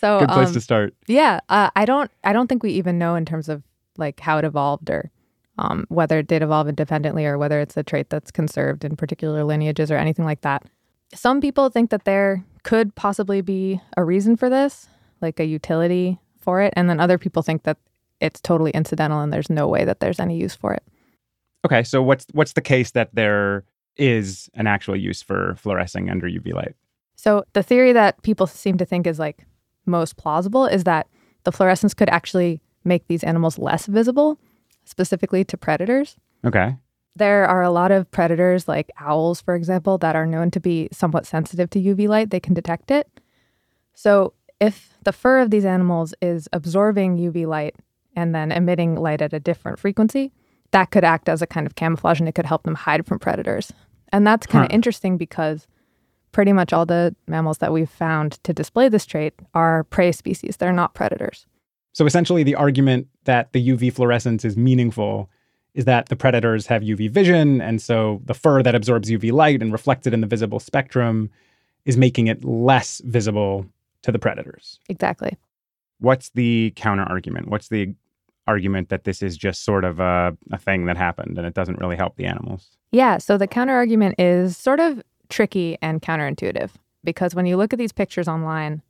So 0.00 0.20
good 0.20 0.28
place 0.28 0.48
um, 0.48 0.54
to 0.54 0.60
start. 0.60 0.94
Yeah, 1.08 1.40
uh, 1.48 1.70
I 1.74 1.84
don't. 1.84 2.10
I 2.22 2.32
don't 2.32 2.46
think 2.46 2.62
we 2.62 2.70
even 2.72 2.98
know 2.98 3.16
in 3.16 3.24
terms 3.24 3.48
of 3.48 3.62
like 3.96 4.20
how 4.20 4.38
it 4.38 4.44
evolved 4.44 4.90
or 4.90 5.10
um, 5.58 5.86
whether 5.88 6.18
it 6.18 6.28
did 6.28 6.42
evolve 6.42 6.68
independently 6.68 7.26
or 7.26 7.36
whether 7.36 7.60
it's 7.60 7.76
a 7.76 7.82
trait 7.82 8.10
that's 8.10 8.30
conserved 8.30 8.84
in 8.84 8.96
particular 8.96 9.42
lineages 9.44 9.90
or 9.90 9.96
anything 9.96 10.24
like 10.24 10.42
that. 10.42 10.64
Some 11.14 11.40
people 11.40 11.68
think 11.68 11.90
that 11.90 12.04
there 12.04 12.44
could 12.62 12.94
possibly 12.94 13.40
be 13.40 13.80
a 13.96 14.04
reason 14.04 14.36
for 14.36 14.48
this 14.48 14.88
like 15.22 15.40
a 15.40 15.44
utility 15.44 16.20
for 16.38 16.60
it. 16.60 16.72
And 16.76 16.90
then 16.90 17.00
other 17.00 17.18
people 17.18 17.42
think 17.42 17.62
that 17.62 17.78
it's 18.20 18.40
totally 18.40 18.70
incidental 18.72 19.20
and 19.20 19.32
there's 19.32 19.50
no 19.50 19.66
way 19.68 19.84
that 19.84 20.00
there's 20.00 20.20
any 20.20 20.36
use 20.36 20.54
for 20.54 20.72
it. 20.74 20.82
Okay, 21.64 21.82
so 21.82 22.02
what's 22.02 22.26
what's 22.32 22.52
the 22.52 22.60
case 22.60 22.90
that 22.92 23.14
there 23.14 23.64
is 23.96 24.50
an 24.54 24.66
actual 24.66 24.96
use 24.96 25.22
for 25.22 25.54
fluorescing 25.56 26.10
under 26.10 26.26
UV 26.26 26.52
light? 26.52 26.74
So 27.14 27.44
the 27.52 27.62
theory 27.62 27.92
that 27.92 28.20
people 28.22 28.46
seem 28.46 28.78
to 28.78 28.84
think 28.84 29.06
is 29.06 29.18
like 29.18 29.46
most 29.86 30.16
plausible 30.16 30.66
is 30.66 30.84
that 30.84 31.06
the 31.44 31.52
fluorescence 31.52 31.94
could 31.94 32.08
actually 32.08 32.60
make 32.84 33.06
these 33.06 33.22
animals 33.22 33.58
less 33.58 33.86
visible, 33.86 34.38
specifically 34.84 35.44
to 35.44 35.56
predators. 35.56 36.16
Okay. 36.44 36.76
There 37.14 37.46
are 37.46 37.62
a 37.62 37.70
lot 37.70 37.92
of 37.92 38.10
predators 38.10 38.66
like 38.66 38.90
owls, 38.98 39.40
for 39.40 39.54
example, 39.54 39.98
that 39.98 40.16
are 40.16 40.26
known 40.26 40.50
to 40.52 40.60
be 40.60 40.88
somewhat 40.92 41.26
sensitive 41.26 41.68
to 41.70 41.80
UV 41.80 42.08
light. 42.08 42.30
They 42.30 42.40
can 42.40 42.54
detect 42.54 42.90
it. 42.90 43.08
So 43.94 44.32
if 44.62 44.96
the 45.02 45.12
fur 45.12 45.40
of 45.40 45.50
these 45.50 45.64
animals 45.64 46.14
is 46.22 46.48
absorbing 46.52 47.18
UV 47.18 47.46
light 47.46 47.74
and 48.14 48.32
then 48.32 48.52
emitting 48.52 48.94
light 48.94 49.20
at 49.20 49.32
a 49.32 49.40
different 49.40 49.78
frequency, 49.78 50.30
that 50.70 50.92
could 50.92 51.02
act 51.02 51.28
as 51.28 51.42
a 51.42 51.46
kind 51.48 51.66
of 51.66 51.74
camouflage 51.74 52.20
and 52.20 52.28
it 52.28 52.34
could 52.36 52.46
help 52.46 52.62
them 52.62 52.76
hide 52.76 53.04
from 53.04 53.18
predators. 53.18 53.72
And 54.12 54.24
that's 54.24 54.46
kind 54.46 54.64
of 54.64 54.70
huh. 54.70 54.76
interesting 54.76 55.16
because 55.16 55.66
pretty 56.30 56.52
much 56.52 56.72
all 56.72 56.86
the 56.86 57.14
mammals 57.26 57.58
that 57.58 57.72
we've 57.72 57.90
found 57.90 58.42
to 58.44 58.52
display 58.52 58.88
this 58.88 59.04
trait 59.04 59.34
are 59.52 59.84
prey 59.84 60.12
species. 60.12 60.56
They're 60.56 60.72
not 60.72 60.94
predators. 60.94 61.44
So 61.92 62.06
essentially, 62.06 62.42
the 62.42 62.54
argument 62.54 63.08
that 63.24 63.52
the 63.52 63.68
UV 63.68 63.92
fluorescence 63.92 64.44
is 64.44 64.56
meaningful 64.56 65.28
is 65.74 65.86
that 65.86 66.08
the 66.08 66.16
predators 66.16 66.66
have 66.66 66.82
UV 66.82 67.10
vision, 67.10 67.60
and 67.60 67.82
so 67.82 68.20
the 68.24 68.34
fur 68.34 68.62
that 68.62 68.74
absorbs 68.74 69.10
UV 69.10 69.32
light 69.32 69.60
and 69.60 69.72
reflects 69.72 70.06
it 70.06 70.14
in 70.14 70.20
the 70.20 70.26
visible 70.26 70.60
spectrum 70.60 71.30
is 71.84 71.96
making 71.96 72.28
it 72.28 72.44
less 72.44 73.02
visible 73.04 73.66
to 74.02 74.12
the 74.12 74.18
predators. 74.18 74.80
Exactly. 74.88 75.36
What's 75.98 76.30
the 76.30 76.72
counter 76.76 77.04
argument? 77.04 77.48
What's 77.48 77.68
the 77.68 77.94
argument 78.46 78.88
that 78.88 79.04
this 79.04 79.22
is 79.22 79.36
just 79.36 79.64
sort 79.64 79.84
of 79.84 80.00
a, 80.00 80.36
a 80.50 80.58
thing 80.58 80.86
that 80.86 80.96
happened 80.96 81.38
and 81.38 81.46
it 81.46 81.54
doesn't 81.54 81.78
really 81.78 81.96
help 81.96 82.16
the 82.16 82.26
animals? 82.26 82.76
Yeah. 82.90 83.18
So 83.18 83.38
the 83.38 83.46
counter 83.46 83.74
argument 83.74 84.16
is 84.18 84.56
sort 84.56 84.80
of 84.80 85.02
tricky 85.28 85.78
and 85.80 86.02
counterintuitive 86.02 86.70
because 87.04 87.34
when 87.34 87.46
you 87.46 87.56
look 87.56 87.72
at 87.72 87.78
these 87.78 87.92
pictures 87.92 88.28
online, 88.28 88.82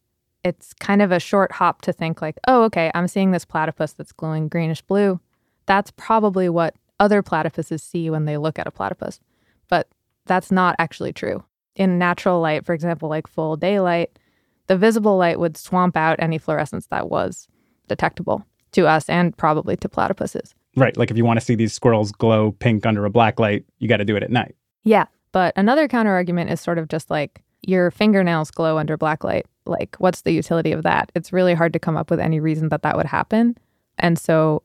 it's 0.43 0.73
kind 0.75 1.03
of 1.03 1.13
a 1.13 1.21
short 1.21 1.53
hop 1.53 1.83
to 1.83 1.93
think 1.93 2.21
like, 2.21 2.39
oh, 2.49 2.65
okay, 2.65 2.91
I'm 2.95 3.09
seeing 3.09 3.31
this 3.31 3.45
platypus 3.45 3.93
that's 3.93 4.13
glowing 4.13 4.49
greenish 4.49 4.83
blue. 4.83 5.21
That's 5.67 5.93
probably 5.93 6.49
what 6.49 6.75
other 6.99 7.23
platypuses 7.23 7.81
see 7.81 8.11
when 8.11 8.25
they 8.25 8.37
look 8.37 8.59
at 8.59 8.67
a 8.67 8.73
platypus. 8.73 9.21
But 9.69 9.89
that's 10.27 10.51
not 10.51 10.75
actually 10.79 11.13
true. 11.13 11.45
In 11.77 11.99
natural 11.99 12.41
light, 12.41 12.67
for 12.67 12.75
example, 12.75 13.09
like 13.09 13.27
full 13.27 13.57
daylight, 13.57 14.19
the 14.67 14.77
visible 14.77 15.17
light 15.17 15.39
would 15.39 15.57
swamp 15.57 15.97
out 15.97 16.17
any 16.19 16.39
fluorescence 16.39 16.87
that 16.87 17.11
was 17.11 17.49
detectable 17.89 18.45
to 18.73 18.87
us 18.87 19.09
and 19.09 19.37
probably 19.37 19.77
to 19.77 19.89
platypuses. 19.89 20.55
Right. 20.77 20.97
Like 20.97 21.11
if 21.11 21.17
you 21.17 21.25
want 21.25 21.39
to 21.39 21.45
see 21.45 21.55
these 21.55 21.73
squirrels 21.73 22.13
glow 22.13 22.53
pink 22.53 22.87
under 22.87 23.05
a 23.05 23.11
black 23.11 23.39
light, 23.39 23.65
you 23.79 23.89
got 23.89 23.99
to 23.99 24.05
do 24.05 24.17
it 24.17 24.23
at 24.23 24.31
night. 24.31 24.55
Yeah. 24.85 25.07
But 25.33 25.53
another 25.57 25.89
counter 25.89 26.13
argument 26.13 26.51
is 26.51 26.61
sort 26.61 26.79
of 26.79 26.89
just 26.89 27.11
like 27.11 27.43
your 27.63 27.91
fingernails 27.91 28.51
glow 28.51 28.79
under 28.79 28.97
black 28.97 29.25
light. 29.25 29.47
Like, 29.65 29.97
what's 29.99 30.23
the 30.23 30.33
utility 30.33 30.73
of 30.73 30.83
that? 30.83 31.13
It's 31.15 31.33
really 31.33 31.55
hard 31.55 31.73
to 31.75 31.79
come 31.79 31.97
up 31.97 32.11
with 32.11 32.21
any 32.21 32.41
reason 32.41 32.69
that 32.71 32.83
that 32.83 32.97
would 32.97 33.07
happen. 33.07 33.57
And 33.99 34.19
so, 34.19 34.63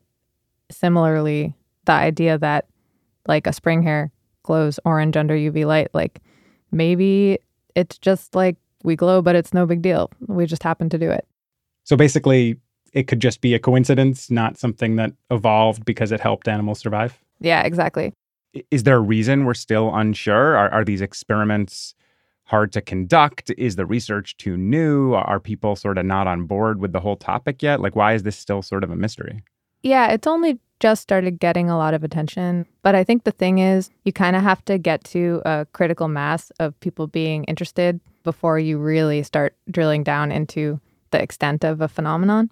similarly, 0.70 1.54
the 1.84 1.92
idea 1.92 2.38
that 2.38 2.66
like 3.26 3.46
a 3.46 3.52
spring 3.52 3.82
hare 3.82 4.10
glows 4.42 4.80
orange 4.84 5.16
under 5.16 5.34
UV 5.34 5.66
light, 5.66 5.88
like 5.92 6.20
maybe 6.72 7.38
it's 7.74 7.98
just 7.98 8.34
like 8.34 8.56
we 8.84 8.96
glow, 8.96 9.22
but 9.22 9.34
it's 9.34 9.52
no 9.52 9.66
big 9.66 9.82
deal. 9.82 10.10
We 10.26 10.46
just 10.46 10.62
happen 10.62 10.88
to 10.90 10.98
do 10.98 11.10
it. 11.10 11.26
So 11.84 11.96
basically, 11.96 12.58
it 12.92 13.04
could 13.04 13.20
just 13.20 13.40
be 13.40 13.54
a 13.54 13.58
coincidence, 13.58 14.30
not 14.30 14.58
something 14.58 14.96
that 14.96 15.12
evolved 15.30 15.84
because 15.84 16.12
it 16.12 16.20
helped 16.20 16.48
animals 16.48 16.80
survive. 16.80 17.18
Yeah, 17.40 17.62
exactly. 17.62 18.12
Is 18.70 18.84
there 18.84 18.96
a 18.96 19.00
reason 19.00 19.44
we're 19.44 19.54
still 19.54 19.94
unsure? 19.94 20.56
Are, 20.56 20.70
are 20.70 20.84
these 20.84 21.00
experiments 21.00 21.94
hard 22.44 22.72
to 22.72 22.80
conduct? 22.80 23.50
Is 23.58 23.76
the 23.76 23.84
research 23.84 24.36
too 24.38 24.56
new? 24.56 25.12
Are 25.12 25.38
people 25.38 25.76
sort 25.76 25.98
of 25.98 26.06
not 26.06 26.26
on 26.26 26.46
board 26.46 26.80
with 26.80 26.92
the 26.92 27.00
whole 27.00 27.16
topic 27.16 27.62
yet? 27.62 27.80
Like, 27.80 27.94
why 27.94 28.14
is 28.14 28.22
this 28.22 28.36
still 28.36 28.62
sort 28.62 28.84
of 28.84 28.90
a 28.90 28.96
mystery? 28.96 29.42
Yeah, 29.82 30.08
it's 30.08 30.26
only 30.26 30.58
just 30.80 31.02
started 31.02 31.40
getting 31.40 31.68
a 31.68 31.76
lot 31.76 31.94
of 31.94 32.04
attention. 32.04 32.66
But 32.82 32.94
I 32.94 33.04
think 33.04 33.24
the 33.24 33.32
thing 33.32 33.58
is, 33.58 33.90
you 34.04 34.12
kind 34.12 34.36
of 34.36 34.42
have 34.42 34.64
to 34.66 34.78
get 34.78 35.04
to 35.04 35.42
a 35.44 35.66
critical 35.72 36.08
mass 36.08 36.50
of 36.60 36.78
people 36.80 37.06
being 37.06 37.44
interested 37.44 38.00
before 38.22 38.58
you 38.58 38.78
really 38.78 39.22
start 39.22 39.56
drilling 39.70 40.04
down 40.04 40.30
into 40.30 40.80
the 41.10 41.20
extent 41.20 41.64
of 41.64 41.80
a 41.80 41.88
phenomenon. 41.88 42.50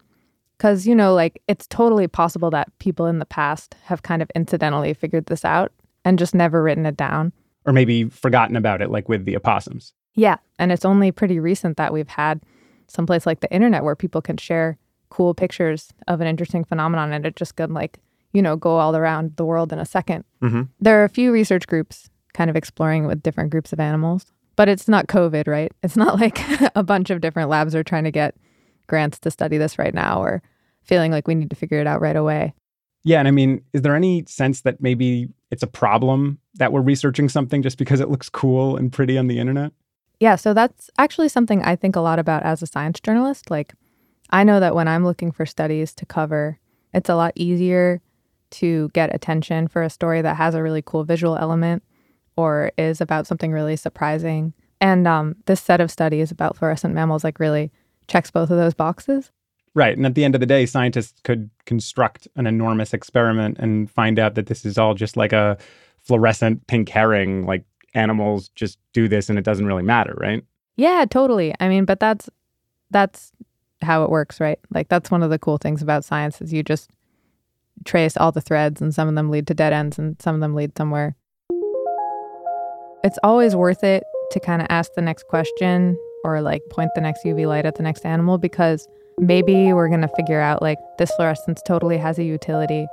Because, 0.56 0.86
you 0.86 0.94
know, 0.94 1.14
like 1.14 1.42
it's 1.48 1.66
totally 1.66 2.08
possible 2.08 2.50
that 2.50 2.76
people 2.78 3.06
in 3.06 3.18
the 3.18 3.26
past 3.26 3.76
have 3.84 4.02
kind 4.02 4.22
of 4.22 4.30
incidentally 4.34 4.94
figured 4.94 5.26
this 5.26 5.44
out 5.44 5.70
and 6.04 6.18
just 6.18 6.34
never 6.34 6.62
written 6.62 6.86
it 6.86 6.96
down. 6.96 7.32
Or 7.66 7.72
maybe 7.72 8.04
forgotten 8.04 8.56
about 8.56 8.80
it, 8.80 8.90
like 8.90 9.08
with 9.08 9.24
the 9.24 9.36
opossums. 9.36 9.92
Yeah. 10.14 10.36
And 10.58 10.72
it's 10.72 10.84
only 10.84 11.12
pretty 11.12 11.38
recent 11.38 11.76
that 11.76 11.92
we've 11.92 12.08
had 12.08 12.40
someplace 12.88 13.26
like 13.26 13.40
the 13.40 13.52
internet 13.52 13.84
where 13.84 13.96
people 13.96 14.22
can 14.22 14.38
share 14.38 14.78
cool 15.08 15.34
pictures 15.34 15.92
of 16.08 16.20
an 16.20 16.26
interesting 16.26 16.64
phenomenon 16.64 17.12
and 17.12 17.26
it 17.26 17.36
just 17.36 17.56
can, 17.56 17.72
like, 17.72 17.98
you 18.32 18.42
know, 18.42 18.56
go 18.56 18.76
all 18.76 18.96
around 18.96 19.36
the 19.36 19.44
world 19.44 19.72
in 19.72 19.78
a 19.78 19.84
2nd 19.84 20.22
Mm-hmm. 20.42 20.62
There 20.80 21.00
are 21.00 21.04
a 21.04 21.08
few 21.08 21.32
research 21.32 21.66
groups 21.66 22.10
kind 22.34 22.50
of 22.50 22.56
exploring 22.56 23.06
with 23.06 23.22
different 23.22 23.50
groups 23.50 23.72
of 23.72 23.80
animals, 23.80 24.32
but 24.54 24.68
it's 24.68 24.88
not 24.88 25.06
COVID, 25.06 25.48
right? 25.48 25.72
It's 25.82 25.96
not 25.96 26.20
like 26.20 26.38
a 26.76 26.82
bunch 26.82 27.10
of 27.10 27.20
different 27.20 27.48
labs 27.48 27.74
are 27.74 27.82
trying 27.82 28.04
to 28.04 28.10
get 28.10 28.34
grants 28.86 29.18
to 29.20 29.30
study 29.30 29.58
this 29.58 29.78
right 29.78 29.94
now 29.94 30.22
or 30.22 30.42
feeling 30.82 31.10
like 31.10 31.26
we 31.26 31.34
need 31.34 31.50
to 31.50 31.56
figure 31.56 31.80
it 31.80 31.86
out 31.86 32.00
right 32.00 32.16
away. 32.16 32.54
Yeah. 33.02 33.18
And 33.18 33.28
I 33.28 33.30
mean, 33.30 33.62
is 33.72 33.82
there 33.82 33.94
any 33.94 34.24
sense 34.26 34.62
that 34.62 34.80
maybe 34.80 35.28
it's 35.50 35.62
a 35.62 35.68
problem 35.68 36.38
that 36.54 36.72
we're 36.72 36.80
researching 36.80 37.28
something 37.28 37.62
just 37.62 37.78
because 37.78 38.00
it 38.00 38.10
looks 38.10 38.28
cool 38.28 38.76
and 38.76 38.92
pretty 38.92 39.16
on 39.16 39.28
the 39.28 39.38
internet? 39.38 39.72
Yeah, 40.18 40.36
so 40.36 40.54
that's 40.54 40.90
actually 40.98 41.28
something 41.28 41.62
I 41.62 41.76
think 41.76 41.94
a 41.94 42.00
lot 42.00 42.18
about 42.18 42.42
as 42.42 42.62
a 42.62 42.66
science 42.66 43.00
journalist. 43.00 43.50
Like, 43.50 43.74
I 44.30 44.44
know 44.44 44.60
that 44.60 44.74
when 44.74 44.88
I'm 44.88 45.04
looking 45.04 45.32
for 45.32 45.46
studies 45.46 45.94
to 45.94 46.06
cover, 46.06 46.58
it's 46.92 47.08
a 47.08 47.14
lot 47.14 47.32
easier 47.36 48.00
to 48.50 48.88
get 48.90 49.14
attention 49.14 49.68
for 49.68 49.82
a 49.82 49.90
story 49.90 50.22
that 50.22 50.36
has 50.36 50.54
a 50.54 50.62
really 50.62 50.82
cool 50.82 51.04
visual 51.04 51.36
element 51.36 51.82
or 52.36 52.70
is 52.76 53.00
about 53.00 53.26
something 53.26 53.52
really 53.52 53.76
surprising. 53.76 54.52
And 54.80 55.08
um, 55.08 55.36
this 55.46 55.60
set 55.60 55.80
of 55.80 55.90
studies 55.90 56.30
about 56.30 56.56
fluorescent 56.56 56.94
mammals, 56.94 57.24
like, 57.24 57.40
really 57.40 57.72
checks 58.08 58.30
both 58.30 58.50
of 58.50 58.58
those 58.58 58.74
boxes. 58.74 59.30
Right. 59.74 59.96
And 59.96 60.06
at 60.06 60.14
the 60.14 60.24
end 60.24 60.34
of 60.34 60.40
the 60.40 60.46
day, 60.46 60.64
scientists 60.64 61.20
could 61.22 61.50
construct 61.66 62.28
an 62.36 62.46
enormous 62.46 62.94
experiment 62.94 63.58
and 63.58 63.90
find 63.90 64.18
out 64.18 64.34
that 64.34 64.46
this 64.46 64.64
is 64.64 64.78
all 64.78 64.94
just 64.94 65.16
like 65.18 65.34
a 65.34 65.58
fluorescent 66.00 66.66
pink 66.66 66.88
herring. 66.88 67.44
Like 67.44 67.64
animals 67.92 68.48
just 68.54 68.78
do 68.94 69.06
this 69.06 69.28
and 69.28 69.38
it 69.38 69.44
doesn't 69.44 69.66
really 69.66 69.82
matter, 69.82 70.14
right? 70.16 70.42
Yeah, 70.76 71.04
totally. 71.08 71.54
I 71.60 71.68
mean, 71.68 71.84
but 71.84 72.00
that's 72.00 72.30
that's 72.90 73.32
how 73.82 74.04
it 74.04 74.10
works, 74.10 74.40
right? 74.40 74.58
Like 74.72 74.88
that's 74.88 75.10
one 75.10 75.22
of 75.22 75.30
the 75.30 75.38
cool 75.38 75.58
things 75.58 75.82
about 75.82 76.04
science 76.04 76.40
is 76.40 76.52
you 76.52 76.62
just 76.62 76.90
trace 77.84 78.16
all 78.16 78.32
the 78.32 78.40
threads 78.40 78.80
and 78.80 78.94
some 78.94 79.08
of 79.08 79.14
them 79.14 79.30
lead 79.30 79.46
to 79.48 79.54
dead 79.54 79.72
ends 79.72 79.98
and 79.98 80.20
some 80.20 80.34
of 80.34 80.40
them 80.40 80.54
lead 80.54 80.76
somewhere. 80.76 81.16
It's 83.04 83.18
always 83.22 83.54
worth 83.54 83.84
it 83.84 84.02
to 84.32 84.40
kind 84.40 84.60
of 84.60 84.66
ask 84.70 84.92
the 84.94 85.02
next 85.02 85.26
question 85.28 85.96
or 86.24 86.40
like 86.40 86.62
point 86.70 86.90
the 86.94 87.00
next 87.00 87.24
UV 87.24 87.46
light 87.46 87.66
at 87.66 87.76
the 87.76 87.82
next 87.82 88.04
animal 88.04 88.38
because 88.38 88.88
maybe 89.18 89.72
we're 89.72 89.88
going 89.88 90.00
to 90.00 90.10
figure 90.16 90.40
out 90.40 90.60
like 90.60 90.78
this 90.98 91.10
fluorescence 91.12 91.60
totally 91.66 91.96
has 91.96 92.18
a 92.18 92.24
utility. 92.24 92.86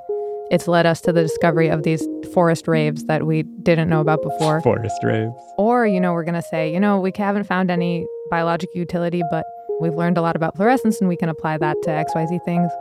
It's 0.51 0.67
led 0.67 0.85
us 0.85 1.01
to 1.01 1.13
the 1.13 1.23
discovery 1.23 1.69
of 1.69 1.83
these 1.83 2.05
forest 2.33 2.67
raves 2.67 3.05
that 3.05 3.25
we 3.25 3.43
didn't 3.43 3.89
know 3.89 4.01
about 4.01 4.21
before. 4.21 4.61
Forest 4.61 5.03
raves. 5.03 5.33
Or, 5.57 5.87
you 5.87 5.99
know, 5.99 6.13
we're 6.13 6.25
going 6.25 6.35
to 6.35 6.47
say, 6.47 6.71
you 6.71 6.79
know, 6.79 6.99
we 6.99 7.11
haven't 7.15 7.45
found 7.45 7.71
any 7.71 8.05
biologic 8.29 8.69
utility, 8.75 9.23
but 9.31 9.45
we've 9.83 9.95
learned 9.95 10.17
a 10.17 10.21
lot 10.21 10.35
about 10.35 10.55
fluorescence 10.55 10.99
and 10.99 11.09
we 11.09 11.17
can 11.17 11.29
apply 11.29 11.57
that 11.57 11.77
to 11.83 11.89
XYZ 11.89 12.43
things. 12.43 12.71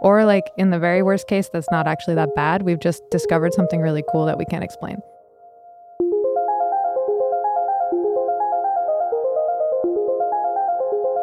Or, 0.00 0.24
like, 0.24 0.44
in 0.56 0.70
the 0.70 0.78
very 0.78 1.02
worst 1.02 1.26
case, 1.28 1.50
that's 1.52 1.70
not 1.70 1.86
actually 1.86 2.14
that 2.14 2.34
bad. 2.34 2.62
We've 2.62 2.78
just 2.78 3.02
discovered 3.10 3.52
something 3.52 3.80
really 3.80 4.04
cool 4.10 4.26
that 4.26 4.38
we 4.38 4.44
can't 4.44 4.62
explain. 4.62 4.96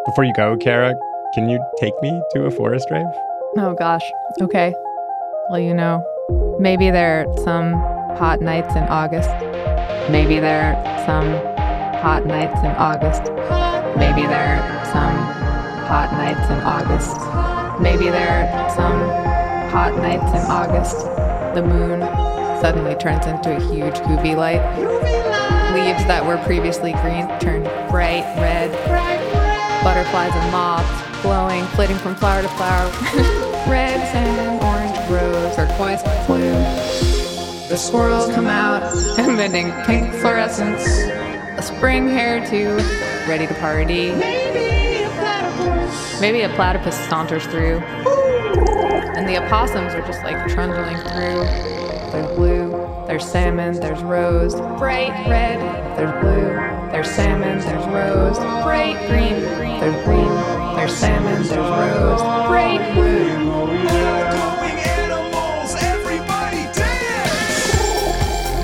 Before 0.05 0.23
you 0.23 0.33
go, 0.35 0.57
Cara, 0.57 0.95
can 1.33 1.47
you 1.47 1.63
take 1.79 1.93
me 2.01 2.21
to 2.33 2.45
a 2.45 2.51
forest 2.51 2.87
rave? 2.91 3.05
Oh, 3.57 3.75
gosh. 3.77 4.03
Okay. 4.41 4.73
Well, 5.49 5.59
you 5.59 5.73
know, 5.73 6.03
maybe 6.59 6.91
there 6.91 7.25
are 7.25 7.37
some 7.43 7.73
hot 8.17 8.41
nights 8.41 8.75
in 8.75 8.83
August. 8.83 9.29
Maybe 10.11 10.39
there 10.39 10.75
are 10.75 11.05
some 11.05 11.27
hot 12.01 12.25
nights 12.25 12.59
in 12.59 12.71
August. 12.71 13.31
Maybe 13.97 14.23
there 14.27 14.57
are 14.57 14.80
some 14.91 15.15
hot 15.87 16.11
nights 16.11 16.49
in 16.49 16.59
August. 16.67 17.15
Maybe 17.81 18.09
there 18.09 18.27
are 18.27 18.69
some 18.69 18.99
hot 19.71 19.95
nights 19.95 20.31
in 20.35 20.43
August. 20.51 20.97
The 21.55 21.63
moon 21.63 22.01
suddenly 22.61 22.95
turns 22.95 23.25
into 23.25 23.55
a 23.55 23.59
huge 23.59 23.95
UV 23.95 24.35
light. 24.35 24.61
Leaves 25.73 26.03
that 26.05 26.25
were 26.25 26.37
previously 26.45 26.91
green 26.93 27.27
turn 27.39 27.63
bright 27.89 28.27
red. 28.35 28.71
Butterflies 29.83 30.33
and 30.33 30.51
moths 30.51 31.11
glowing, 31.21 31.65
flitting 31.67 31.97
from 31.97 32.15
flower 32.15 32.41
to 32.41 32.49
flower. 32.49 32.89
red, 33.69 33.99
salmon, 34.11 34.59
orange, 34.63 35.09
rose, 35.09 35.55
turquoise, 35.55 36.01
blue. 36.27 36.51
The 37.69 37.77
squirrels 37.77 38.33
come 38.33 38.47
out, 38.47 38.83
emitting 39.19 39.71
pink 39.85 40.13
fluorescence. 40.15 40.85
A 41.57 41.61
spring 41.61 42.07
too, 42.49 42.77
ready 43.27 43.47
to 43.47 43.53
party. 43.55 44.11
Maybe 46.19 46.41
a 46.41 46.49
platypus. 46.55 46.95
Saunters 47.09 47.45
through. 47.45 47.79
And 49.15 49.27
the 49.27 49.43
opossums 49.43 49.93
are 49.93 50.05
just 50.05 50.23
like 50.23 50.47
trundling 50.47 50.97
through. 50.97 51.45
There's 52.11 52.35
blue, 52.35 52.69
there's 53.07 53.25
salmon, 53.25 53.79
there's 53.79 54.01
rose, 54.03 54.55
bright 54.77 55.11
red, 55.29 55.59
there's 55.97 56.11
blue, 56.21 56.91
there's 56.91 57.09
salmon, 57.09 57.59
there's 57.59 57.85
rose, 57.87 58.37
bright 58.63 58.97
green, 59.07 59.39
there's 59.79 60.03
green, 60.03 60.27
there's 60.75 60.93
salmon, 60.93 61.41
there's 61.43 61.51
rose, 61.51 62.21
bright 62.49 62.93
blue. 62.93 63.31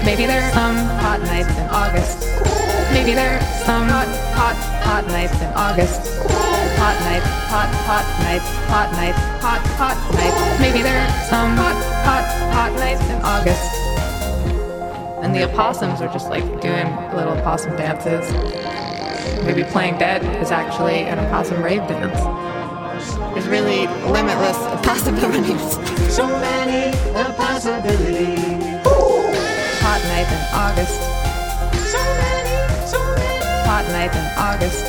Maybe 0.03 0.25
there 0.25 0.41
are 0.41 0.59
um, 0.59 0.77
some 0.77 0.87
hot 0.99 1.21
nights 1.21 1.49
in 1.49 1.67
August. 1.67 2.56
Maybe 2.91 3.13
there 3.13 3.37
are 3.37 3.41
some 3.65 3.87
hot, 3.89 4.07
hot, 4.33 4.55
hot 4.81 5.07
nights 5.07 5.35
in 5.41 5.51
August. 5.53 6.01
Hot 6.79 6.97
nights, 7.03 7.27
hot, 7.51 7.69
hot 7.83 8.05
nights, 8.23 8.49
hot 8.67 8.91
nights, 8.93 9.19
hot, 9.43 9.61
hot 9.75 9.97
nights. 10.15 10.59
Maybe 10.61 10.81
there 10.81 10.99
are 10.99 11.11
some 11.27 11.55
hot, 11.57 11.75
hot, 12.07 12.25
hot 12.53 12.73
nights 12.79 13.03
in 13.09 13.19
August. 13.23 13.87
And 15.23 15.35
the 15.35 15.43
opossums 15.43 16.01
are 16.01 16.07
just 16.07 16.29
like 16.29 16.43
doing 16.61 16.87
little 17.13 17.33
opossum 17.33 17.75
dances. 17.75 18.31
Maybe 19.43 19.63
playing 19.63 19.97
dead 19.97 20.23
is 20.41 20.51
actually 20.51 21.01
an 21.01 21.19
opossum 21.19 21.61
rave 21.61 21.85
dance. 21.87 22.19
There's 23.33 23.47
really 23.47 23.87
limitless 24.11 24.57
possibilities. 24.85 25.73
So 26.13 26.25
many 26.25 26.95
possibilities. 27.35 28.81
Hot 29.83 30.01
night 30.07 30.29
in 30.31 30.41
August. 30.53 31.16
Hot 33.97 34.11
night 34.11 34.15
in 34.15 34.27
August. 34.37 34.85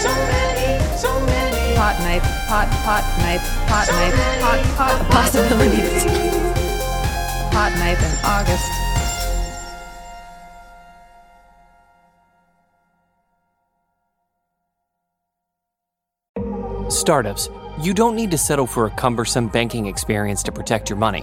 so 0.00 0.08
many, 0.08 0.96
so 0.96 1.12
many. 1.26 1.76
Hot 1.76 1.98
nights, 2.00 2.26
hot, 2.48 2.68
hot 2.80 3.04
nights, 3.18 3.48
hot 3.68 3.86
nights, 3.92 4.16
hot, 4.40 4.60
hot 4.78 5.10
possibilities. 5.10 6.04
Hot 7.52 7.72
night 7.76 7.98
in 8.00 8.12
August. 8.24 8.64
Startups, 16.88 17.50
you 17.82 17.92
don't 17.92 18.16
need 18.16 18.30
to 18.30 18.38
settle 18.38 18.66
for 18.66 18.86
a 18.86 18.90
cumbersome 18.90 19.48
banking 19.48 19.84
experience 19.84 20.42
to 20.44 20.50
protect 20.50 20.88
your 20.88 20.98
money. 20.98 21.22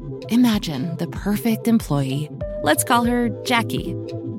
Imagine 0.31 0.95
the 0.95 1.07
perfect 1.07 1.67
employee. 1.67 2.29
Let's 2.63 2.85
call 2.85 3.03
her 3.03 3.27
Jackie. 3.43 3.93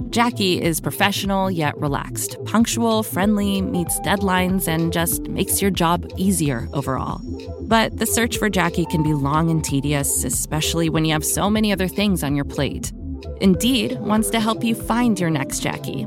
Jackie 0.09 0.59
is 0.59 0.81
professional 0.81 1.51
yet 1.51 1.77
relaxed, 1.77 2.43
punctual, 2.47 3.03
friendly, 3.03 3.61
meets 3.61 4.01
deadlines, 4.01 4.67
and 4.67 4.91
just 4.91 5.29
makes 5.29 5.61
your 5.61 5.71
job 5.71 6.11
easier 6.17 6.67
overall. 6.73 7.21
But 7.61 7.99
the 7.99 8.07
search 8.07 8.39
for 8.39 8.49
Jackie 8.49 8.87
can 8.87 9.03
be 9.03 9.13
long 9.13 9.51
and 9.51 9.63
tedious, 9.63 10.25
especially 10.25 10.89
when 10.89 11.05
you 11.05 11.13
have 11.13 11.27
so 11.27 11.51
many 11.51 11.73
other 11.73 11.89
things 11.89 12.25
on 12.25 12.37
your 12.37 12.47
plate. 12.47 12.91
Indeed 13.43 14.01
wants 14.01 14.31
to 14.31 14.41
help 14.41 14.65
you 14.65 14.75
find 14.75 15.21
your 15.21 15.29
next 15.29 15.61
Jackie. 15.61 16.07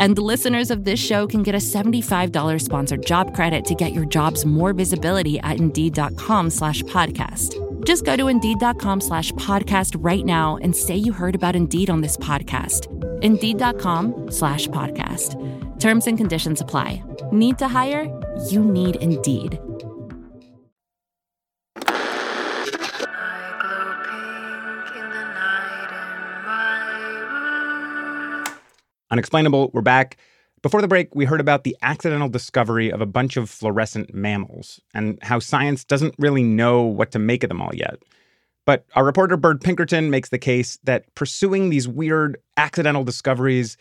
And 0.00 0.16
the 0.16 0.22
listeners 0.22 0.70
of 0.70 0.84
this 0.84 0.98
show 0.98 1.26
can 1.26 1.42
get 1.42 1.54
a 1.54 1.58
$75 1.58 2.62
sponsored 2.62 3.04
job 3.04 3.34
credit 3.34 3.66
to 3.66 3.74
get 3.74 3.92
your 3.92 4.06
jobs 4.06 4.46
more 4.46 4.72
visibility 4.72 5.38
at 5.40 5.58
Indeed.com 5.58 6.48
slash 6.48 6.82
podcast. 6.84 7.54
Just 7.84 8.06
go 8.06 8.16
to 8.16 8.28
Indeed.com 8.28 9.02
slash 9.02 9.30
podcast 9.32 9.94
right 10.02 10.24
now 10.24 10.56
and 10.56 10.74
say 10.74 10.96
you 10.96 11.12
heard 11.12 11.34
about 11.34 11.54
Indeed 11.54 11.90
on 11.90 12.00
this 12.00 12.16
podcast. 12.16 12.88
Indeed.com 13.22 14.30
slash 14.30 14.68
podcast. 14.68 15.36
Terms 15.78 16.06
and 16.06 16.16
conditions 16.16 16.62
apply. 16.62 17.02
Need 17.30 17.58
to 17.58 17.68
hire? 17.68 18.08
You 18.48 18.64
need 18.64 18.96
Indeed. 18.96 19.58
Unexplainable, 29.10 29.72
we're 29.72 29.80
back. 29.80 30.18
Before 30.62 30.80
the 30.80 30.86
break, 30.86 31.16
we 31.16 31.24
heard 31.24 31.40
about 31.40 31.64
the 31.64 31.76
accidental 31.82 32.28
discovery 32.28 32.92
of 32.92 33.00
a 33.00 33.06
bunch 33.06 33.36
of 33.36 33.50
fluorescent 33.50 34.14
mammals 34.14 34.80
and 34.94 35.18
how 35.20 35.40
science 35.40 35.84
doesn't 35.84 36.14
really 36.18 36.44
know 36.44 36.82
what 36.82 37.10
to 37.10 37.18
make 37.18 37.42
of 37.42 37.48
them 37.48 37.60
all 37.60 37.74
yet. 37.74 37.98
But 38.66 38.84
our 38.94 39.04
reporter 39.04 39.36
Bird 39.36 39.60
Pinkerton 39.60 40.10
makes 40.10 40.28
the 40.28 40.38
case 40.38 40.78
that 40.84 41.12
pursuing 41.16 41.70
these 41.70 41.88
weird 41.88 42.36
accidental 42.56 43.02
discoveries 43.02 43.76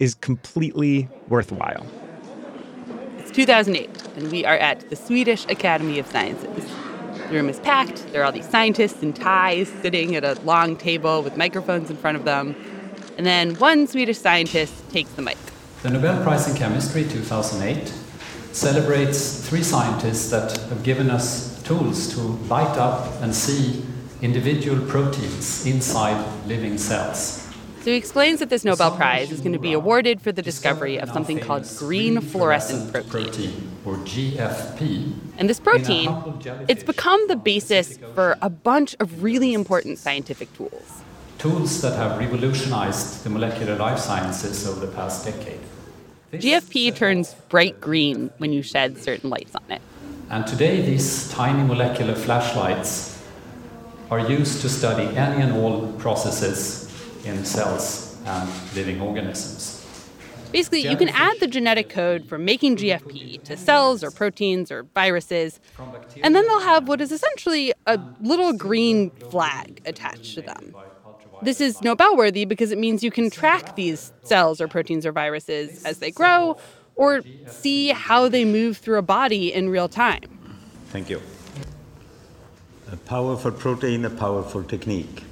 is 0.00 0.16
completely 0.16 1.08
worthwhile. 1.28 1.86
It's 3.18 3.30
2008, 3.30 3.88
and 4.16 4.32
we 4.32 4.44
are 4.44 4.56
at 4.56 4.90
the 4.90 4.96
Swedish 4.96 5.44
Academy 5.44 6.00
of 6.00 6.06
Sciences. 6.08 6.68
The 7.28 7.34
room 7.34 7.48
is 7.48 7.60
packed. 7.60 8.10
There 8.10 8.22
are 8.22 8.24
all 8.24 8.32
these 8.32 8.48
scientists 8.48 9.04
in 9.04 9.12
ties 9.12 9.68
sitting 9.82 10.16
at 10.16 10.24
a 10.24 10.34
long 10.40 10.76
table 10.76 11.22
with 11.22 11.36
microphones 11.36 11.90
in 11.90 11.96
front 11.96 12.16
of 12.16 12.24
them. 12.24 12.56
And 13.16 13.26
then 13.26 13.54
one 13.56 13.86
Swedish 13.86 14.18
scientist 14.18 14.72
takes 14.90 15.10
the 15.12 15.22
mic. 15.22 15.38
The 15.82 15.90
Nobel 15.90 16.22
Prize 16.22 16.48
in 16.48 16.56
Chemistry 16.56 17.04
2008 17.04 17.92
celebrates 18.52 19.48
three 19.48 19.62
scientists 19.62 20.30
that 20.30 20.56
have 20.68 20.82
given 20.82 21.10
us 21.10 21.62
tools 21.62 22.12
to 22.14 22.20
light 22.48 22.76
up 22.78 23.20
and 23.20 23.34
see 23.34 23.84
individual 24.22 24.80
proteins 24.86 25.66
inside 25.66 26.24
living 26.46 26.78
cells. 26.78 27.40
So 27.84 27.90
he 27.90 27.96
explains 27.96 28.40
that 28.40 28.48
this 28.48 28.64
Nobel 28.64 28.96
Prize 28.96 29.30
is 29.30 29.40
going 29.40 29.52
to 29.52 29.58
be 29.58 29.74
awarded 29.74 30.22
for 30.22 30.32
the 30.32 30.40
discovery 30.40 30.98
of 30.98 31.10
something 31.10 31.38
called 31.38 31.68
green 31.76 32.18
fluorescent 32.22 32.90
protein. 32.90 33.70
or 33.84 33.96
GFP. 33.96 35.12
And 35.36 35.50
this 35.50 35.60
protein, 35.60 36.08
it's 36.66 36.82
become 36.82 37.28
the 37.28 37.36
basis 37.36 37.98
for 38.14 38.38
a 38.40 38.48
bunch 38.48 38.96
of 39.00 39.22
really 39.22 39.52
important 39.52 39.98
scientific 39.98 40.50
tools. 40.56 41.03
Tools 41.38 41.82
that 41.82 41.94
have 41.96 42.18
revolutionized 42.18 43.24
the 43.24 43.30
molecular 43.30 43.76
life 43.76 43.98
sciences 43.98 44.66
over 44.66 44.84
the 44.86 44.92
past 44.92 45.24
decade. 45.26 45.60
This- 46.30 46.42
GFP 46.44 46.90
turns 46.94 47.34
bright 47.48 47.80
green 47.80 48.30
when 48.38 48.52
you 48.52 48.62
shed 48.62 48.98
certain 48.98 49.30
lights 49.30 49.54
on 49.54 49.70
it. 49.70 49.82
And 50.30 50.46
today, 50.46 50.80
these 50.80 51.28
tiny 51.30 51.62
molecular 51.62 52.14
flashlights 52.14 53.22
are 54.10 54.20
used 54.20 54.62
to 54.62 54.68
study 54.68 55.04
any 55.16 55.42
and 55.42 55.52
all 55.52 55.92
processes 55.98 56.90
in 57.24 57.44
cells 57.44 58.16
and 58.26 58.48
living 58.74 59.00
organisms. 59.00 59.80
Basically, 60.50 60.88
you 60.88 60.96
can 60.96 61.08
add 61.08 61.40
the 61.40 61.48
genetic 61.48 61.88
code 61.88 62.26
for 62.26 62.38
making 62.38 62.76
GFP 62.76 63.42
to 63.44 63.56
cells 63.56 64.04
or 64.04 64.10
proteins 64.12 64.70
or 64.70 64.84
viruses, 64.94 65.58
and 66.22 66.34
then 66.34 66.46
they'll 66.46 66.60
have 66.60 66.86
what 66.86 67.00
is 67.00 67.10
essentially 67.10 67.72
a 67.86 67.98
little 68.20 68.52
green 68.52 69.10
flag 69.10 69.82
attached 69.84 70.34
to 70.36 70.42
them. 70.42 70.74
This 71.44 71.60
is 71.60 71.82
Nobel 71.82 72.16
worthy 72.16 72.46
because 72.46 72.72
it 72.72 72.78
means 72.78 73.04
you 73.04 73.10
can 73.10 73.28
track 73.28 73.76
these 73.76 74.14
cells 74.22 74.62
or 74.62 74.66
proteins 74.66 75.04
or 75.04 75.12
viruses 75.12 75.84
as 75.84 75.98
they 75.98 76.10
grow 76.10 76.56
or 76.96 77.20
see 77.46 77.88
how 77.88 78.30
they 78.30 78.46
move 78.46 78.78
through 78.78 78.96
a 78.96 79.02
body 79.02 79.52
in 79.52 79.68
real 79.68 79.86
time. 79.86 80.22
Thank 80.88 81.10
you. 81.10 81.20
A 82.90 82.96
powerful 82.96 83.52
protein, 83.52 84.06
a 84.06 84.10
powerful 84.10 84.64
technique. 84.64 85.22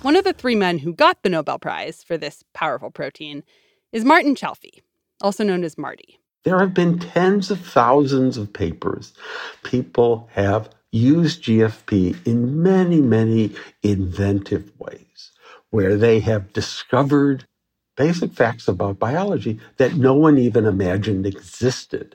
One 0.00 0.16
of 0.16 0.24
the 0.24 0.32
three 0.32 0.56
men 0.56 0.78
who 0.78 0.92
got 0.92 1.22
the 1.22 1.28
Nobel 1.28 1.60
Prize 1.60 2.02
for 2.02 2.18
this 2.18 2.42
powerful 2.54 2.90
protein 2.90 3.44
is 3.92 4.04
Martin 4.04 4.34
Chalfie, 4.34 4.82
also 5.20 5.44
known 5.44 5.62
as 5.62 5.78
Marty. 5.78 6.18
There 6.42 6.58
have 6.58 6.74
been 6.74 6.98
tens 6.98 7.52
of 7.52 7.60
thousands 7.60 8.36
of 8.36 8.52
papers. 8.52 9.12
People 9.62 10.28
have 10.32 10.70
used 10.90 11.44
GFP 11.44 12.26
in 12.26 12.64
many, 12.64 13.00
many 13.00 13.54
inventive 13.84 14.72
ways 14.80 15.06
where 15.72 15.96
they 15.96 16.20
have 16.20 16.52
discovered 16.52 17.44
basic 17.96 18.32
facts 18.32 18.68
about 18.68 18.98
biology 18.98 19.58
that 19.78 19.94
no 19.94 20.14
one 20.14 20.38
even 20.38 20.66
imagined 20.66 21.26
existed. 21.26 22.14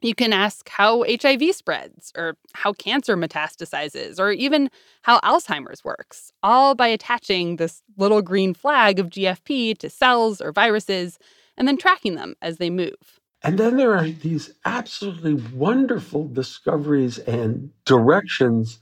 You 0.00 0.14
can 0.14 0.32
ask 0.32 0.68
how 0.68 1.04
HIV 1.08 1.56
spreads, 1.56 2.12
or 2.16 2.36
how 2.54 2.72
cancer 2.72 3.16
metastasizes, 3.16 4.20
or 4.20 4.30
even 4.30 4.70
how 5.02 5.18
Alzheimer's 5.20 5.82
works, 5.82 6.32
all 6.42 6.76
by 6.76 6.86
attaching 6.86 7.56
this 7.56 7.82
little 7.96 8.22
green 8.22 8.54
flag 8.54 9.00
of 9.00 9.08
GFP 9.08 9.76
to 9.78 9.90
cells 9.90 10.40
or 10.40 10.52
viruses 10.52 11.18
and 11.56 11.66
then 11.66 11.78
tracking 11.78 12.14
them 12.14 12.36
as 12.40 12.58
they 12.58 12.70
move. 12.70 13.18
And 13.42 13.58
then 13.58 13.76
there 13.76 13.96
are 13.96 14.08
these 14.08 14.52
absolutely 14.64 15.34
wonderful 15.34 16.28
discoveries 16.28 17.18
and 17.18 17.70
directions 17.84 18.78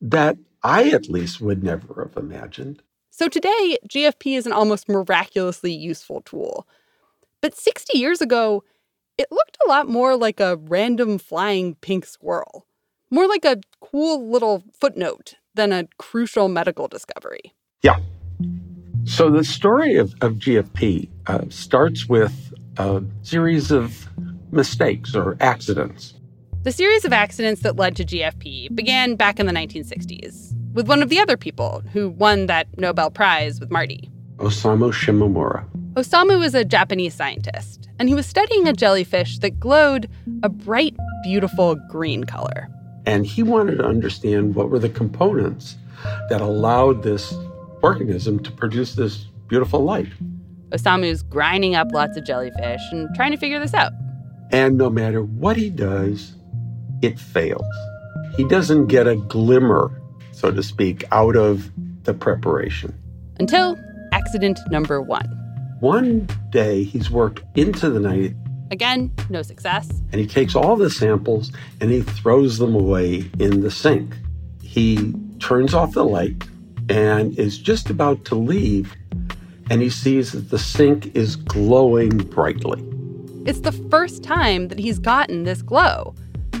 that 0.00 0.36
I 0.62 0.90
at 0.90 1.08
least 1.08 1.40
would 1.40 1.62
never 1.62 2.04
have 2.04 2.22
imagined. 2.22 2.82
So 3.18 3.30
today, 3.30 3.78
GFP 3.88 4.36
is 4.36 4.44
an 4.44 4.52
almost 4.52 4.90
miraculously 4.90 5.72
useful 5.72 6.20
tool. 6.20 6.68
But 7.40 7.56
60 7.56 7.96
years 7.96 8.20
ago, 8.20 8.62
it 9.16 9.28
looked 9.30 9.56
a 9.64 9.68
lot 9.70 9.88
more 9.88 10.18
like 10.18 10.38
a 10.38 10.56
random 10.56 11.16
flying 11.16 11.76
pink 11.76 12.04
squirrel, 12.04 12.66
more 13.10 13.26
like 13.26 13.46
a 13.46 13.62
cool 13.80 14.30
little 14.30 14.62
footnote 14.78 15.36
than 15.54 15.72
a 15.72 15.88
crucial 15.96 16.48
medical 16.48 16.88
discovery. 16.88 17.54
Yeah. 17.82 18.00
So 19.04 19.30
the 19.30 19.44
story 19.44 19.96
of, 19.96 20.12
of 20.20 20.34
GFP 20.34 21.08
uh, 21.26 21.46
starts 21.48 22.06
with 22.06 22.52
a 22.76 23.02
series 23.22 23.70
of 23.70 24.10
mistakes 24.52 25.14
or 25.14 25.38
accidents. 25.40 26.12
The 26.64 26.72
series 26.72 27.06
of 27.06 27.14
accidents 27.14 27.62
that 27.62 27.76
led 27.76 27.96
to 27.96 28.04
GFP 28.04 28.76
began 28.76 29.16
back 29.16 29.40
in 29.40 29.46
the 29.46 29.54
1960s 29.54 30.52
with 30.76 30.86
one 30.86 31.02
of 31.02 31.08
the 31.08 31.18
other 31.18 31.38
people 31.38 31.82
who 31.94 32.10
won 32.10 32.46
that 32.46 32.68
Nobel 32.78 33.10
Prize 33.10 33.58
with 33.58 33.70
Marty. 33.70 34.10
Osamu 34.36 34.92
Shimomura. 34.92 35.66
Osamu 35.94 36.38
was 36.38 36.54
a 36.54 36.66
Japanese 36.66 37.14
scientist, 37.14 37.88
and 37.98 38.10
he 38.10 38.14
was 38.14 38.26
studying 38.26 38.68
a 38.68 38.74
jellyfish 38.74 39.38
that 39.38 39.58
glowed 39.58 40.06
a 40.42 40.50
bright, 40.50 40.94
beautiful 41.24 41.76
green 41.88 42.24
color. 42.24 42.68
And 43.06 43.24
he 43.24 43.42
wanted 43.42 43.78
to 43.78 43.86
understand 43.86 44.54
what 44.54 44.68
were 44.68 44.78
the 44.78 44.90
components 44.90 45.76
that 46.28 46.42
allowed 46.42 47.02
this 47.02 47.34
organism 47.82 48.38
to 48.42 48.52
produce 48.52 48.96
this 48.96 49.24
beautiful 49.48 49.82
light. 49.82 50.08
Osamu's 50.72 51.22
grinding 51.22 51.74
up 51.74 51.88
lots 51.92 52.18
of 52.18 52.26
jellyfish 52.26 52.82
and 52.90 53.08
trying 53.14 53.30
to 53.30 53.38
figure 53.38 53.58
this 53.58 53.72
out. 53.72 53.92
And 54.50 54.76
no 54.76 54.90
matter 54.90 55.22
what 55.22 55.56
he 55.56 55.70
does, 55.70 56.34
it 57.00 57.18
fails. 57.18 57.64
He 58.36 58.44
doesn't 58.44 58.88
get 58.88 59.06
a 59.06 59.16
glimmer, 59.16 60.02
so 60.36 60.50
to 60.50 60.62
speak, 60.62 61.02
out 61.12 61.34
of 61.34 61.70
the 62.04 62.12
preparation. 62.14 62.94
Until 63.40 63.78
accident 64.12 64.58
number 64.70 65.00
one. 65.00 65.26
One 65.80 66.28
day 66.50 66.84
he's 66.84 67.10
worked 67.10 67.42
into 67.56 67.90
the 67.90 68.00
night 68.00 68.34
Again, 68.70 69.12
no 69.30 69.42
success. 69.42 69.88
and 70.12 70.20
he 70.20 70.26
takes 70.26 70.54
all 70.56 70.76
the 70.76 70.90
samples 70.90 71.52
and 71.80 71.90
he 71.90 72.02
throws 72.02 72.58
them 72.58 72.74
away 72.74 73.30
in 73.38 73.60
the 73.60 73.70
sink. 73.70 74.14
He 74.62 75.14
turns 75.38 75.72
off 75.72 75.92
the 75.92 76.04
light 76.04 76.42
and 76.88 77.38
is 77.38 77.58
just 77.58 77.90
about 77.90 78.24
to 78.26 78.34
leave, 78.34 78.92
and 79.70 79.82
he 79.82 79.90
sees 79.90 80.32
that 80.32 80.50
the 80.50 80.58
sink 80.58 81.14
is 81.16 81.36
glowing 81.36 82.10
brightly. 82.18 82.82
It's 83.46 83.60
the 83.60 83.72
first 83.72 84.22
time 84.22 84.68
that 84.68 84.78
he's 84.78 84.98
gotten 84.98 85.44
this 85.44 85.62
glow. 85.62 86.14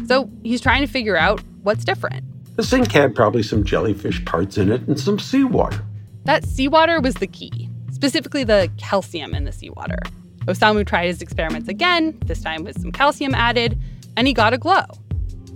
So 0.06 0.30
he's 0.44 0.60
trying 0.60 0.82
to 0.86 0.92
figure 0.92 1.16
out 1.16 1.40
what's 1.62 1.84
different. 1.84 2.24
The 2.56 2.62
sink 2.62 2.90
had 2.92 3.14
probably 3.14 3.42
some 3.42 3.64
jellyfish 3.64 4.24
parts 4.24 4.56
in 4.56 4.72
it 4.72 4.80
and 4.88 4.98
some 4.98 5.18
seawater. 5.18 5.84
That 6.24 6.44
seawater 6.44 7.00
was 7.00 7.14
the 7.16 7.26
key, 7.26 7.68
specifically 7.92 8.44
the 8.44 8.70
calcium 8.78 9.34
in 9.34 9.44
the 9.44 9.52
seawater. 9.52 9.98
Osamu 10.46 10.86
tried 10.86 11.08
his 11.08 11.20
experiments 11.20 11.68
again, 11.68 12.18
this 12.24 12.40
time 12.40 12.64
with 12.64 12.80
some 12.80 12.92
calcium 12.92 13.34
added, 13.34 13.78
and 14.16 14.26
he 14.26 14.32
got 14.32 14.54
a 14.54 14.58
glow. 14.58 14.84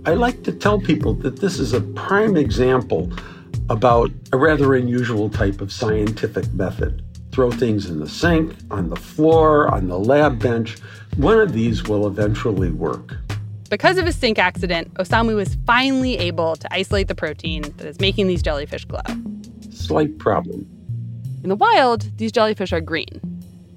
I 0.05 0.13
like 0.13 0.43
to 0.43 0.51
tell 0.51 0.79
people 0.79 1.15
that 1.15 1.39
this 1.39 1.57
is 1.57 1.73
a 1.73 1.81
prime 1.81 2.37
example 2.37 3.11
about 3.69 4.11
a 4.31 4.37
rather 4.37 4.75
unusual 4.75 5.27
type 5.27 5.59
of 5.59 5.71
scientific 5.71 6.53
method. 6.53 7.03
Throw 7.31 7.49
things 7.49 7.89
in 7.89 7.99
the 7.99 8.09
sink, 8.09 8.53
on 8.69 8.89
the 8.89 8.95
floor, 8.95 9.73
on 9.73 9.87
the 9.87 9.97
lab 9.97 10.39
bench. 10.39 10.77
One 11.17 11.39
of 11.39 11.53
these 11.53 11.83
will 11.83 12.05
eventually 12.05 12.69
work. 12.69 13.15
Because 13.71 13.97
of 13.97 14.05
his 14.05 14.17
sink 14.17 14.37
accident, 14.37 14.93
Osamu 14.95 15.33
was 15.33 15.55
finally 15.65 16.17
able 16.17 16.57
to 16.57 16.73
isolate 16.73 17.07
the 17.07 17.15
protein 17.15 17.61
that 17.77 17.87
is 17.87 18.01
making 18.01 18.27
these 18.27 18.41
jellyfish 18.41 18.83
glow. 18.83 18.99
Slight 19.71 20.19
problem. 20.19 20.67
In 21.41 21.47
the 21.47 21.55
wild, 21.55 22.01
these 22.17 22.33
jellyfish 22.33 22.73
are 22.73 22.81
green. 22.81 23.21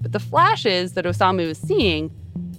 But 0.00 0.10
the 0.10 0.18
flashes 0.18 0.94
that 0.94 1.04
Osamu 1.04 1.42
is 1.42 1.58
seeing, 1.58 2.10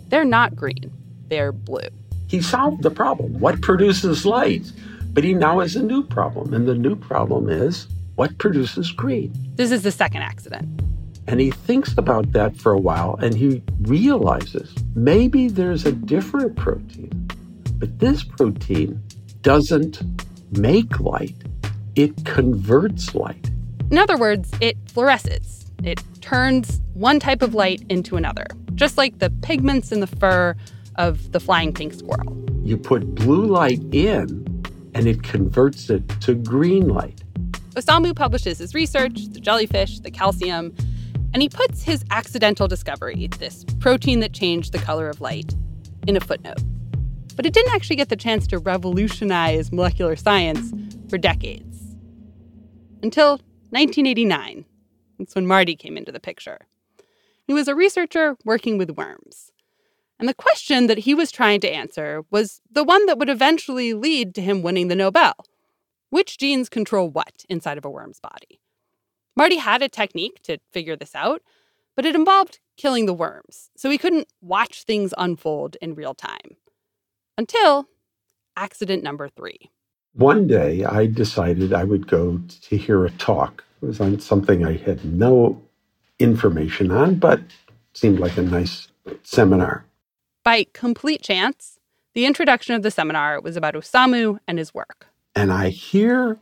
they're 0.08 0.24
not 0.24 0.56
green, 0.56 0.94
they're 1.28 1.52
blue. 1.52 1.90
He 2.30 2.42
solved 2.42 2.84
the 2.84 2.90
problem. 2.90 3.38
What 3.42 3.62
produces 3.62 4.26
light? 4.26 4.72
But 5.12 5.26
he 5.26 5.34
now 5.34 5.60
has 5.60 5.76
a 5.76 5.84
new 5.84 6.04
problem. 6.04 6.54
And 6.54 6.66
the 6.66 6.74
new 6.74 6.96
problem 6.96 7.50
is 7.50 7.88
what 8.16 8.38
produces 8.38 8.92
green? 8.94 9.34
This 9.56 9.72
is 9.72 9.84
the 9.84 9.92
second 9.92 10.22
accident. 10.22 10.70
And 11.28 11.42
he 11.42 11.52
thinks 11.52 11.98
about 11.98 12.32
that 12.32 12.56
for 12.56 12.72
a 12.72 12.80
while 12.80 13.16
and 13.22 13.36
he 13.36 13.62
realizes 13.82 14.74
maybe 14.96 15.50
there's 15.50 15.86
a 15.86 15.92
different 15.92 16.56
protein. 16.56 17.25
But 17.78 18.00
this 18.00 18.24
protein 18.24 19.02
doesn't 19.42 20.02
make 20.58 21.00
light, 21.00 21.36
it 21.96 22.26
converts 22.26 23.14
light. 23.14 23.50
In 23.92 23.98
other 23.98 24.18
words, 24.18 24.52
it 24.62 24.84
fluoresces. 24.86 25.66
It 25.84 26.02
turns 26.22 26.82
one 26.94 27.20
type 27.20 27.42
of 27.42 27.54
light 27.54 27.84
into 27.90 28.16
another, 28.16 28.48
just 28.74 28.98
like 28.98 29.20
the 29.20 29.30
pigments 29.42 29.92
in 29.92 30.00
the 30.00 30.08
fur 30.08 30.56
of 30.96 31.32
the 31.32 31.40
flying 31.40 31.74
pink 31.74 31.94
squirrel. 31.94 32.36
You 32.64 32.78
put 32.78 33.14
blue 33.14 33.46
light 33.46 33.82
in 33.94 34.46
and 34.96 35.08
it 35.08 35.22
converts 35.24 35.90
it 35.90 36.08
to 36.22 36.34
green 36.34 36.88
light. 36.88 37.22
Osamu 37.76 38.16
publishes 38.16 38.60
his 38.60 38.74
research, 38.74 39.26
the 39.34 39.42
jellyfish, 39.42 40.00
the 40.00 40.10
calcium, 40.10 40.74
and 41.34 41.42
he 41.42 41.50
puts 41.50 41.84
his 41.84 42.06
accidental 42.12 42.68
discovery, 42.68 43.28
this 43.40 43.66
protein 43.80 44.22
that 44.22 44.32
changed 44.32 44.72
the 44.72 44.80
color 44.80 45.10
of 45.10 45.20
light, 45.20 45.54
in 46.08 46.16
a 46.16 46.22
footnote. 46.22 46.62
But 47.36 47.46
it 47.46 47.54
didn't 47.54 47.74
actually 47.74 47.98
get 47.98 48.10
the 48.10 48.16
chance 48.16 48.48
to 48.48 48.58
revolutionize 48.58 49.72
molecular 49.72 50.16
science 50.16 50.74
for 51.10 51.18
decades. 51.18 51.96
Until 53.04 53.40
1989. 53.72 54.66
That's 55.20 55.36
when 55.36 55.48
Marty 55.48 55.76
came 55.76 55.98
into 55.98 56.12
the 56.12 56.20
picture. 56.20 56.68
He 57.48 57.54
was 57.54 57.68
a 57.68 57.76
researcher 57.76 58.38
working 58.46 58.78
with 58.78 58.92
worms. 58.92 59.52
And 60.20 60.30
the 60.30 60.34
question 60.34 60.88
that 60.88 61.00
he 61.00 61.14
was 61.14 61.32
trying 61.32 61.60
to 61.62 61.70
answer 61.70 62.24
was 62.32 62.62
the 62.72 62.84
one 62.84 63.06
that 63.06 63.18
would 63.18 63.30
eventually 63.30 63.94
lead 63.94 64.34
to 64.36 64.42
him 64.42 64.62
winning 64.62 64.88
the 64.88 64.96
Nobel. 64.96 65.34
Which 66.10 66.38
genes 66.38 66.70
control 66.70 67.10
what 67.10 67.44
inside 67.50 67.78
of 67.78 67.86
a 67.86 67.90
worm's 67.90 68.20
body? 68.20 68.62
Marty 69.36 69.58
had 69.58 69.82
a 69.82 69.90
technique 69.90 70.42
to 70.44 70.60
figure 70.72 70.96
this 70.96 71.14
out, 71.14 71.42
but 71.96 72.06
it 72.06 72.16
involved 72.16 72.60
killing 72.78 73.06
the 73.06 73.14
worms, 73.14 73.70
so 73.76 73.90
he 73.90 73.98
couldn't 73.98 74.28
watch 74.42 74.84
things 74.84 75.14
unfold 75.18 75.76
in 75.82 75.96
real 75.96 76.14
time. 76.14 76.56
Until 77.38 77.88
accident 78.56 79.04
number 79.04 79.28
three. 79.28 79.70
One 80.14 80.48
day 80.48 80.86
I 80.86 81.08
decided 81.08 81.74
I 81.74 81.84
would 81.84 82.08
go 82.08 82.40
to 82.70 82.78
hear 82.78 83.06
a 83.06 83.10
talk. 83.12 83.64
It 83.82 83.86
was 83.86 84.00
on 84.00 84.20
something 84.20 84.66
I 84.66 84.78
had 84.78 85.04
no 85.04 85.62
information 86.20 86.92
on, 86.92 87.16
but 87.16 87.42
seemed 87.94 88.20
like 88.20 88.38
a 88.38 88.42
nice 88.42 88.88
seminar. 89.24 89.86
By 90.44 90.68
complete 90.74 91.22
chance, 91.22 91.80
the 92.14 92.26
introduction 92.26 92.76
of 92.76 92.84
the 92.84 92.92
seminar 92.92 93.42
was 93.42 93.58
about 93.58 93.74
Osamu 93.74 94.40
and 94.48 94.58
his 94.58 94.74
work. 94.74 95.08
And 95.36 95.52
I 95.52 95.70
hear 95.70 96.38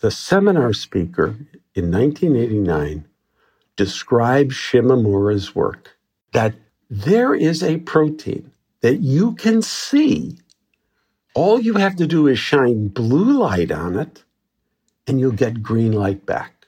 the 0.00 0.10
seminar 0.10 0.74
speaker 0.74 1.36
in 1.74 1.90
1989 1.90 3.06
describe 3.76 4.50
Shimomura's 4.50 5.54
work 5.54 5.96
that 6.32 6.54
there 6.90 7.34
is 7.34 7.62
a 7.62 7.78
protein 7.78 8.50
that 8.80 9.00
you 9.00 9.34
can 9.34 9.62
see. 9.62 10.36
All 11.34 11.60
you 11.60 11.74
have 11.74 11.96
to 11.96 12.06
do 12.06 12.26
is 12.26 12.38
shine 12.38 12.88
blue 12.88 13.38
light 13.38 13.70
on 13.70 13.98
it, 13.98 14.24
and 15.06 15.20
you'll 15.20 15.32
get 15.32 15.62
green 15.62 15.92
light 15.92 16.24
back. 16.24 16.66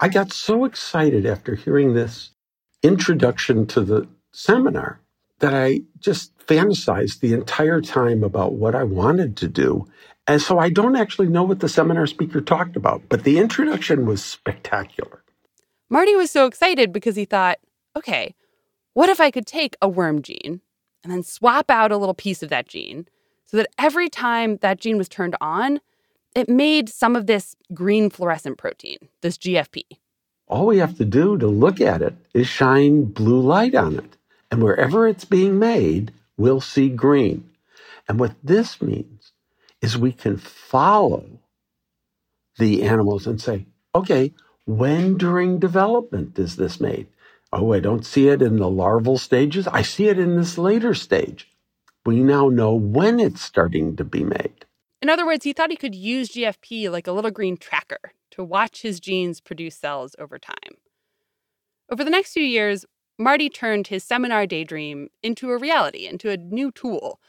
I 0.00 0.08
got 0.08 0.32
so 0.32 0.64
excited 0.64 1.26
after 1.26 1.54
hearing 1.54 1.94
this 1.94 2.30
introduction 2.82 3.66
to 3.68 3.82
the 3.82 4.08
seminar 4.32 5.00
that 5.38 5.54
I 5.54 5.82
just 6.00 6.36
fantasized 6.38 7.20
the 7.20 7.32
entire 7.32 7.80
time 7.80 8.24
about 8.24 8.54
what 8.54 8.74
I 8.74 8.82
wanted 8.82 9.36
to 9.38 9.48
do. 9.48 9.86
And 10.26 10.40
so 10.40 10.58
I 10.58 10.70
don't 10.70 10.96
actually 10.96 11.28
know 11.28 11.42
what 11.42 11.60
the 11.60 11.68
seminar 11.68 12.06
speaker 12.06 12.40
talked 12.40 12.76
about, 12.76 13.02
but 13.08 13.24
the 13.24 13.38
introduction 13.38 14.06
was 14.06 14.24
spectacular. 14.24 15.22
Marty 15.90 16.14
was 16.14 16.30
so 16.30 16.46
excited 16.46 16.92
because 16.92 17.16
he 17.16 17.24
thought, 17.24 17.58
okay, 17.96 18.34
what 18.94 19.08
if 19.08 19.20
I 19.20 19.30
could 19.30 19.46
take 19.46 19.76
a 19.82 19.88
worm 19.88 20.22
gene 20.22 20.60
and 21.02 21.12
then 21.12 21.22
swap 21.22 21.70
out 21.70 21.92
a 21.92 21.96
little 21.96 22.14
piece 22.14 22.42
of 22.42 22.48
that 22.50 22.68
gene 22.68 23.06
so 23.46 23.56
that 23.56 23.68
every 23.78 24.08
time 24.08 24.56
that 24.58 24.80
gene 24.80 24.98
was 24.98 25.08
turned 25.08 25.36
on, 25.40 25.80
it 26.34 26.48
made 26.48 26.88
some 26.88 27.14
of 27.16 27.26
this 27.26 27.56
green 27.74 28.08
fluorescent 28.08 28.58
protein, 28.58 28.96
this 29.20 29.36
GFP. 29.36 29.82
All 30.46 30.66
we 30.66 30.78
have 30.78 30.96
to 30.98 31.04
do 31.04 31.36
to 31.38 31.46
look 31.46 31.80
at 31.80 32.02
it 32.02 32.14
is 32.34 32.46
shine 32.46 33.04
blue 33.04 33.40
light 33.40 33.74
on 33.74 33.98
it. 33.98 34.16
And 34.50 34.62
wherever 34.62 35.06
it's 35.06 35.24
being 35.24 35.58
made, 35.58 36.12
we'll 36.36 36.60
see 36.60 36.88
green. 36.88 37.48
And 38.08 38.18
what 38.18 38.34
this 38.42 38.82
means 38.82 39.32
is 39.80 39.96
we 39.96 40.12
can 40.12 40.36
follow 40.36 41.24
the 42.58 42.82
animals 42.82 43.26
and 43.26 43.40
say, 43.40 43.66
okay, 43.94 44.32
when 44.66 45.16
during 45.16 45.58
development 45.58 46.38
is 46.38 46.56
this 46.56 46.80
made? 46.80 47.06
Oh, 47.52 47.72
I 47.74 47.80
don't 47.80 48.06
see 48.06 48.28
it 48.28 48.40
in 48.40 48.56
the 48.56 48.70
larval 48.70 49.18
stages. 49.18 49.68
I 49.68 49.82
see 49.82 50.08
it 50.08 50.18
in 50.18 50.36
this 50.36 50.56
later 50.56 50.94
stage. 50.94 51.48
We 52.06 52.20
now 52.20 52.48
know 52.48 52.74
when 52.74 53.20
it's 53.20 53.42
starting 53.42 53.94
to 53.96 54.04
be 54.04 54.24
made. 54.24 54.64
In 55.02 55.10
other 55.10 55.26
words, 55.26 55.44
he 55.44 55.52
thought 55.52 55.70
he 55.70 55.76
could 55.76 55.94
use 55.94 56.30
GFP 56.30 56.90
like 56.90 57.06
a 57.06 57.12
little 57.12 57.30
green 57.30 57.56
tracker 57.58 58.12
to 58.30 58.42
watch 58.42 58.82
his 58.82 59.00
genes 59.00 59.40
produce 59.40 59.76
cells 59.76 60.16
over 60.18 60.38
time. 60.38 60.78
Over 61.90 62.04
the 62.04 62.10
next 62.10 62.32
few 62.32 62.42
years, 62.42 62.86
Marty 63.18 63.50
turned 63.50 63.88
his 63.88 64.02
seminar 64.02 64.46
daydream 64.46 65.08
into 65.22 65.50
a 65.50 65.58
reality, 65.58 66.06
into 66.06 66.30
a 66.30 66.38
new 66.38 66.72
tool. 66.72 67.20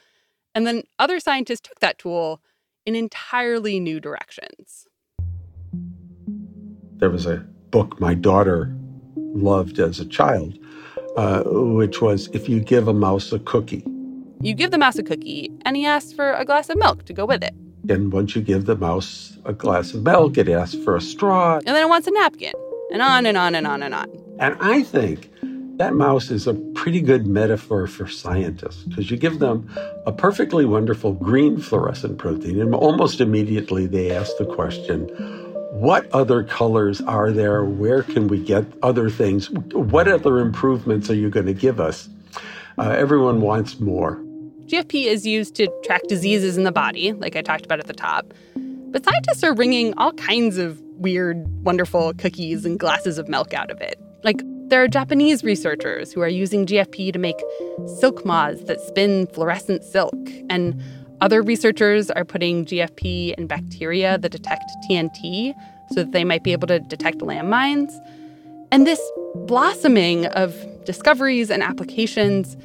And 0.56 0.66
then 0.66 0.84
other 0.98 1.20
scientists 1.20 1.62
took 1.62 1.80
that 1.82 1.98
tool 1.98 2.42
in 2.86 2.96
entirely 2.96 3.80
new 3.80 4.00
directions. 4.00 4.88
There 6.98 7.10
was 7.10 7.26
a 7.26 7.46
book 7.72 8.00
my 8.00 8.14
daughter 8.14 8.74
loved 9.34 9.80
as 9.80 10.00
a 10.00 10.06
child, 10.06 10.58
uh, 11.18 11.44
which 11.46 12.02
was 12.02 12.28
If 12.34 12.48
You 12.48 12.60
Give 12.60 12.88
a 12.88 12.94
Mouse 12.94 13.32
a 13.32 13.40
Cookie. 13.40 13.86
You 14.42 14.54
give 14.54 14.72
the 14.72 14.78
mouse 14.78 14.98
a 14.98 15.04
cookie, 15.04 15.52
and 15.64 15.78
he 15.78 15.86
asks 15.86 16.12
for 16.12 16.34
a 16.34 16.44
glass 16.44 16.70
of 16.70 16.78
milk 16.78 17.06
to 17.06 17.14
go 17.14 17.26
with 17.26 17.44
it. 17.44 17.54
And 17.88 18.12
once 18.12 18.36
you 18.36 18.42
give 18.42 18.66
the 18.66 18.76
mouse 18.76 19.38
a 19.46 19.54
glass 19.54 19.94
of 19.94 20.04
milk, 20.04 20.38
it 20.38 20.50
asks 20.50 20.76
for 20.84 20.98
a 20.98 21.02
straw. 21.02 21.58
And 21.58 21.68
then 21.68 21.82
it 21.84 21.88
wants 21.88 22.08
a 22.08 22.12
napkin, 22.12 22.54
and 22.92 23.02
on 23.02 23.26
and 23.26 23.38
on 23.38 23.56
and 23.56 23.66
on 23.66 23.82
and 23.82 23.94
on. 23.94 24.10
And 24.40 24.58
I 24.60 24.84
think 24.84 25.30
that 25.78 25.94
mouse 25.94 26.30
is 26.30 26.46
a 26.46 26.54
pretty 26.76 27.02
good 27.02 27.26
metaphor 27.26 27.88
for 27.88 28.08
scientists 28.08 28.84
because 28.84 29.10
you 29.10 29.18
give 29.18 29.40
them 29.40 29.70
a 30.06 30.12
perfectly 30.12 30.66
wonderful 30.66 31.14
green 31.14 31.58
fluorescent 31.58 32.18
protein, 32.18 32.62
and 32.62 32.76
almost 32.76 33.22
immediately 33.22 33.88
they 33.88 34.12
ask 34.12 34.36
the 34.38 34.46
question 34.46 35.10
what 35.84 36.10
other 36.14 36.46
colors 36.46 37.02
are 37.02 37.30
there? 37.30 37.66
Where 37.66 38.04
can 38.04 38.30
we 38.30 38.42
get 38.42 38.64
other 38.82 39.10
things? 39.10 39.50
What 39.50 40.08
other 40.08 40.40
improvements 40.40 41.10
are 41.10 41.14
you 41.14 41.30
going 41.30 41.46
to 41.46 41.54
give 41.54 41.82
us? 41.82 42.08
Uh, 42.78 42.92
everyone 42.92 43.42
wants 43.42 43.82
more. 43.82 44.16
GFP 44.68 45.08
is 45.08 45.28
used 45.28 45.56
to 45.56 45.68
track 45.84 46.04
diseases 46.08 46.56
in 46.56 46.64
the 46.64 46.72
body, 46.72 47.12
like 47.12 47.36
I 47.36 47.42
talked 47.42 47.66
about 47.66 47.80
at 47.82 47.88
the 47.88 47.94
top. 47.94 48.34
But 48.56 49.04
scientists 49.04 49.44
are 49.44 49.54
wringing 49.54 49.94
all 49.98 50.14
kinds 50.14 50.58
of 50.58 50.80
weird, 51.00 51.46
wonderful 51.66 52.14
cookies 52.14 52.64
and 52.64 52.80
glasses 52.80 53.18
of 53.18 53.28
milk 53.28 53.54
out 53.54 53.70
of 53.70 53.82
it. 53.82 54.00
Like, 54.24 54.42
there 54.70 54.82
are 54.82 54.88
Japanese 54.88 55.44
researchers 55.44 56.14
who 56.14 56.22
are 56.22 56.30
using 56.30 56.66
GFP 56.66 57.12
to 57.12 57.20
make 57.20 57.36
silk 58.00 58.26
moths 58.26 58.64
that 58.64 58.80
spin 58.80 59.28
fluorescent 59.28 59.84
silk. 59.84 60.16
And 60.50 60.82
other 61.20 61.42
researchers 61.42 62.10
are 62.10 62.24
putting 62.24 62.66
GFP 62.66 63.36
in 63.36 63.48
bacteria 63.48 64.18
that 64.18 64.30
detect 64.30 64.64
TNT 64.90 65.54
so 65.94 66.04
that 66.04 66.12
they 66.12 66.24
might 66.24 66.44
be 66.44 66.52
able 66.52 66.68
to 66.68 66.80
detect 66.80 67.20
landmines. 67.20 67.94
And 68.72 68.88
this 68.88 69.02
blossoming 69.36 70.26
of 70.28 70.56
discoveries 70.86 71.50
and 71.50 71.62
applications, 71.62 72.58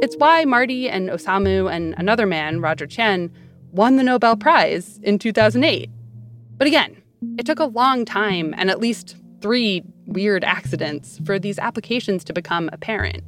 it's 0.00 0.16
why 0.16 0.44
Marty 0.44 0.88
and 0.88 1.08
Osamu 1.08 1.70
and 1.72 1.94
another 1.98 2.26
man, 2.26 2.60
Roger 2.60 2.86
Tsien, 2.86 3.30
won 3.72 3.96
the 3.96 4.02
Nobel 4.02 4.36
Prize 4.36 4.98
in 5.02 5.18
2008. 5.18 5.90
But 6.56 6.66
again, 6.66 6.96
it 7.38 7.46
took 7.46 7.58
a 7.58 7.64
long 7.64 8.04
time 8.04 8.54
and 8.56 8.70
at 8.70 8.80
least 8.80 9.16
three 9.40 9.82
weird 10.06 10.44
accidents 10.44 11.20
for 11.24 11.38
these 11.38 11.58
applications 11.58 12.24
to 12.24 12.32
become 12.32 12.70
apparent. 12.72 13.22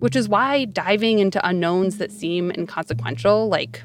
Which 0.00 0.16
is 0.16 0.28
why 0.28 0.64
diving 0.64 1.20
into 1.20 1.46
unknowns 1.46 1.98
that 1.98 2.10
seem 2.10 2.50
inconsequential, 2.50 3.48
like 3.48 3.82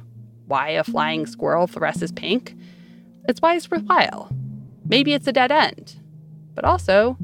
why 0.48 0.70
a 0.70 0.84
flying 0.84 1.26
squirrel 1.26 1.68
fluoresces 1.68 2.16
pink, 2.16 2.56
it's 3.28 3.42
why 3.42 3.56
it's 3.56 3.70
worthwhile. 3.70 4.32
Maybe 4.90 5.14
it's 5.14 5.28
a 5.28 5.34
dead 5.34 5.52
end, 5.52 5.98
but 6.56 6.64
also, 6.64 7.18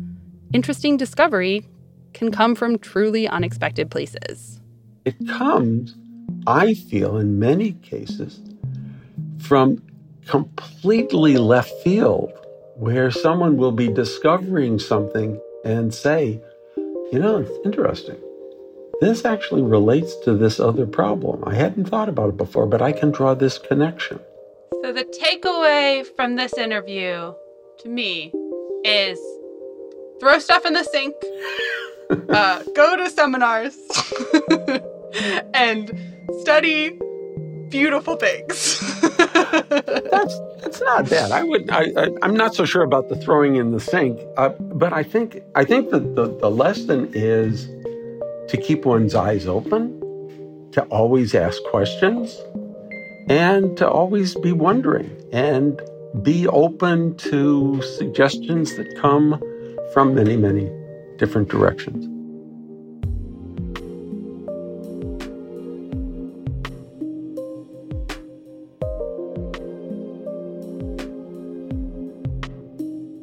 interesting 0.51 0.97
discovery 0.97 1.65
can 2.13 2.29
come 2.29 2.55
from 2.55 2.77
truly 2.77 3.25
unexpected 3.25 3.89
places. 3.89 4.59
It 5.05 5.15
comes, 5.29 5.95
I 6.45 6.73
feel, 6.73 7.17
in 7.17 7.39
many 7.39 7.71
cases, 7.71 8.41
from 9.39 9.81
completely 10.27 11.37
left 11.37 11.71
field, 11.83 12.33
where 12.75 13.09
someone 13.09 13.55
will 13.55 13.71
be 13.71 13.87
discovering 13.87 14.77
something 14.77 15.39
and 15.63 15.93
say, 15.93 16.41
you 16.75 17.19
know, 17.19 17.37
it's 17.37 17.65
interesting. 17.65 18.17
This 18.99 19.23
actually 19.23 19.61
relates 19.61 20.17
to 20.25 20.33
this 20.33 20.59
other 20.59 20.85
problem. 20.85 21.43
I 21.45 21.55
hadn't 21.55 21.85
thought 21.85 22.09
about 22.09 22.29
it 22.29 22.37
before, 22.37 22.65
but 22.65 22.81
I 22.81 22.91
can 22.91 23.11
draw 23.11 23.33
this 23.33 23.57
connection. 23.57 24.19
So, 24.81 24.91
the 24.91 25.05
takeaway 25.05 26.05
from 26.05 26.35
this 26.35 26.57
interview 26.57 27.33
to 27.79 27.89
me 27.89 28.31
is 28.83 29.19
throw 30.19 30.39
stuff 30.39 30.65
in 30.65 30.73
the 30.73 30.83
sink, 30.83 31.15
uh, 32.29 32.63
go 32.75 32.95
to 32.97 33.09
seminars, 33.09 33.77
and 35.53 35.91
study 36.41 36.99
beautiful 37.69 38.15
things. 38.15 38.79
that's 39.17 40.39
that's 40.61 40.81
not 40.81 41.09
bad. 41.09 41.31
I 41.31 41.43
would. 41.43 41.69
I, 41.69 41.91
I 41.97 42.09
I'm 42.21 42.35
not 42.35 42.55
so 42.55 42.65
sure 42.65 42.83
about 42.83 43.09
the 43.09 43.15
throwing 43.15 43.55
in 43.55 43.71
the 43.71 43.79
sink, 43.79 44.19
uh, 44.37 44.49
but 44.59 44.93
I 44.93 45.03
think 45.03 45.41
I 45.55 45.65
think 45.65 45.89
that 45.91 46.15
the 46.15 46.27
the 46.37 46.51
lesson 46.51 47.09
is 47.13 47.67
to 48.49 48.57
keep 48.57 48.85
one's 48.85 49.15
eyes 49.15 49.47
open, 49.47 49.99
to 50.73 50.83
always 50.83 51.33
ask 51.33 51.61
questions, 51.71 52.39
and 53.27 53.75
to 53.77 53.89
always 53.89 54.35
be 54.35 54.51
wondering 54.51 55.09
and 55.31 55.81
be 56.21 56.47
open 56.47 57.17
to 57.17 57.81
suggestions 57.81 58.75
that 58.75 58.95
come 58.97 59.41
from 59.93 60.13
many 60.13 60.37
many 60.37 60.71
different 61.17 61.49
directions. 61.49 62.07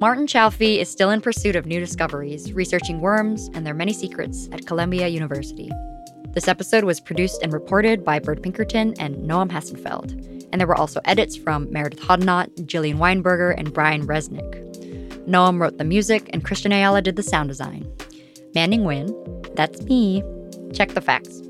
Martin 0.00 0.26
Chalfie 0.26 0.78
is 0.78 0.88
still 0.88 1.10
in 1.10 1.20
pursuit 1.20 1.54
of 1.54 1.66
new 1.66 1.78
discoveries, 1.78 2.54
researching 2.54 3.00
worms 3.00 3.50
and 3.52 3.66
their 3.66 3.74
many 3.74 3.92
secrets 3.92 4.48
at 4.50 4.64
Columbia 4.64 5.08
University. 5.08 5.70
This 6.32 6.48
episode 6.48 6.84
was 6.84 7.00
produced 7.00 7.42
and 7.42 7.52
reported 7.52 8.02
by 8.02 8.18
Bird 8.18 8.42
Pinkerton 8.42 8.94
and 8.98 9.16
Noam 9.16 9.50
Hassenfeld, 9.50 10.19
and 10.52 10.60
there 10.60 10.66
were 10.66 10.78
also 10.78 11.00
edits 11.04 11.36
from 11.36 11.70
Meredith 11.72 12.00
Hoddinott, 12.00 12.48
Jillian 12.66 12.96
Weinberger, 12.96 13.54
and 13.56 13.72
Brian 13.72 14.06
Resnick. 14.06 14.66
Noam 15.26 15.60
wrote 15.60 15.78
the 15.78 15.84
music, 15.84 16.28
and 16.32 16.44
Christian 16.44 16.72
Ayala 16.72 17.02
did 17.02 17.16
the 17.16 17.22
sound 17.22 17.48
design. 17.48 17.90
Mandy 18.54 18.78
Nguyen, 18.78 19.54
that's 19.54 19.82
me, 19.82 20.22
check 20.72 20.90
the 20.90 21.00
facts. 21.00 21.40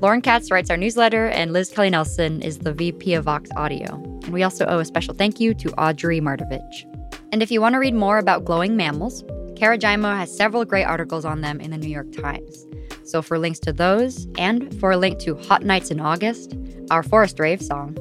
Lauren 0.00 0.20
Katz 0.20 0.50
writes 0.50 0.70
our 0.70 0.76
newsletter, 0.76 1.26
and 1.26 1.52
Liz 1.52 1.70
Kelly 1.70 1.90
Nelson 1.90 2.42
is 2.42 2.58
the 2.58 2.72
VP 2.72 3.14
of 3.14 3.24
Vox 3.24 3.50
Audio. 3.56 3.94
And 4.24 4.32
we 4.32 4.42
also 4.42 4.66
owe 4.66 4.78
a 4.78 4.84
special 4.84 5.14
thank 5.14 5.40
you 5.40 5.54
to 5.54 5.72
Audrey 5.80 6.20
Martovich. 6.20 6.84
And 7.32 7.42
if 7.42 7.50
you 7.50 7.60
want 7.60 7.74
to 7.74 7.78
read 7.78 7.94
more 7.94 8.18
about 8.18 8.44
glowing 8.44 8.76
mammals, 8.76 9.24
Cara 9.56 9.78
Giaimo 9.78 10.14
has 10.16 10.34
several 10.34 10.64
great 10.64 10.84
articles 10.84 11.24
on 11.24 11.40
them 11.40 11.60
in 11.60 11.70
the 11.70 11.78
New 11.78 11.88
York 11.88 12.12
Times. 12.12 12.66
So 13.04 13.22
for 13.22 13.38
links 13.38 13.58
to 13.60 13.72
those 13.72 14.26
and 14.36 14.78
for 14.78 14.90
a 14.90 14.96
link 14.96 15.18
to 15.20 15.34
Hot 15.34 15.62
Nights 15.62 15.90
in 15.90 15.98
August, 15.98 16.54
our 16.90 17.02
Forest 17.02 17.38
Rave 17.38 17.62
song, 17.62 17.96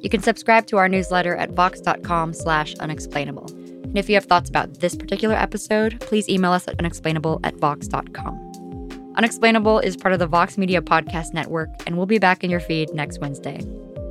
you 0.00 0.08
can 0.08 0.22
subscribe 0.22 0.66
to 0.68 0.76
our 0.76 0.88
newsletter 0.88 1.36
at 1.36 1.50
vox.com 1.50 2.32
slash 2.32 2.74
unexplainable. 2.76 3.46
And 3.90 3.98
if 3.98 4.08
you 4.08 4.14
have 4.14 4.24
thoughts 4.24 4.48
about 4.48 4.80
this 4.80 4.94
particular 4.94 5.34
episode, 5.34 6.00
please 6.00 6.28
email 6.28 6.52
us 6.52 6.68
at 6.68 6.78
unexplainable 6.78 7.40
at 7.44 7.56
vox.com. 7.56 9.12
Unexplainable 9.16 9.80
is 9.80 9.96
part 9.96 10.12
of 10.12 10.18
the 10.18 10.26
Vox 10.26 10.56
Media 10.56 10.80
Podcast 10.80 11.34
Network, 11.34 11.68
and 11.86 11.96
we'll 11.96 12.06
be 12.06 12.18
back 12.18 12.44
in 12.44 12.50
your 12.50 12.60
feed 12.60 12.94
next 12.94 13.20
Wednesday. 13.20 13.60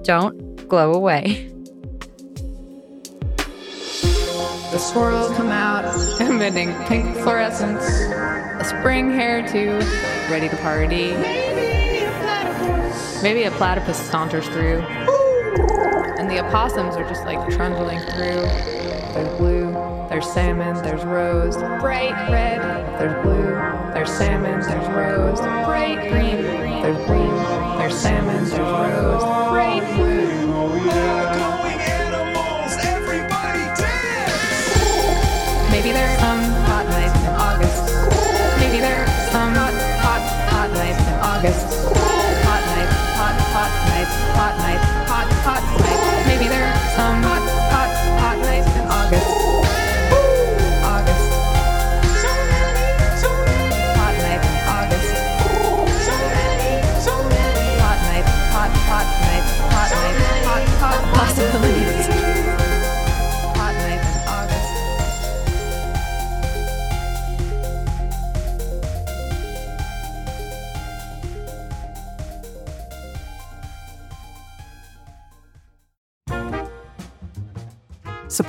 Don't 0.04 0.68
glow 0.68 0.94
away. 0.94 1.50
The 4.72 4.78
squirrels 4.78 5.36
come 5.36 5.48
out, 5.50 5.84
emitting 6.22 6.76
pink 6.86 7.16
fluorescence. 7.18 7.82
A 7.82 8.64
spring 8.64 9.10
hairdo, 9.10 9.80
ready 10.30 10.48
to 10.48 10.56
party. 10.58 11.69
Maybe 13.22 13.44
a 13.44 13.52
platypus 13.52 13.98
saunters 13.98 14.48
through. 14.48 14.80
And 16.18 16.30
the 16.30 16.40
opossums 16.40 16.96
are 16.96 17.08
just 17.08 17.26
like 17.26 17.50
trundling 17.50 18.00
through. 18.00 18.42
There's 19.14 19.38
blue, 19.38 19.74
there's 20.10 20.26
salmon, 20.32 20.82
there's 20.84 21.04
rose, 21.04 21.58
bright 21.82 22.14
red. 22.32 22.62
There's 22.98 23.22
blue, 23.24 23.46
there's 23.94 24.10
salmon, 24.10 24.62
there's 24.62 24.88
rose, 24.90 25.40
bright 25.40 26.10
green. 26.10 26.82
There's 26.82 27.06
green, 27.06 27.36
there's 27.78 27.98
salmon, 27.98 28.46
there's 28.46 28.60
rose, 28.60 29.24
bright 29.50 29.84
blue. 29.96 31.69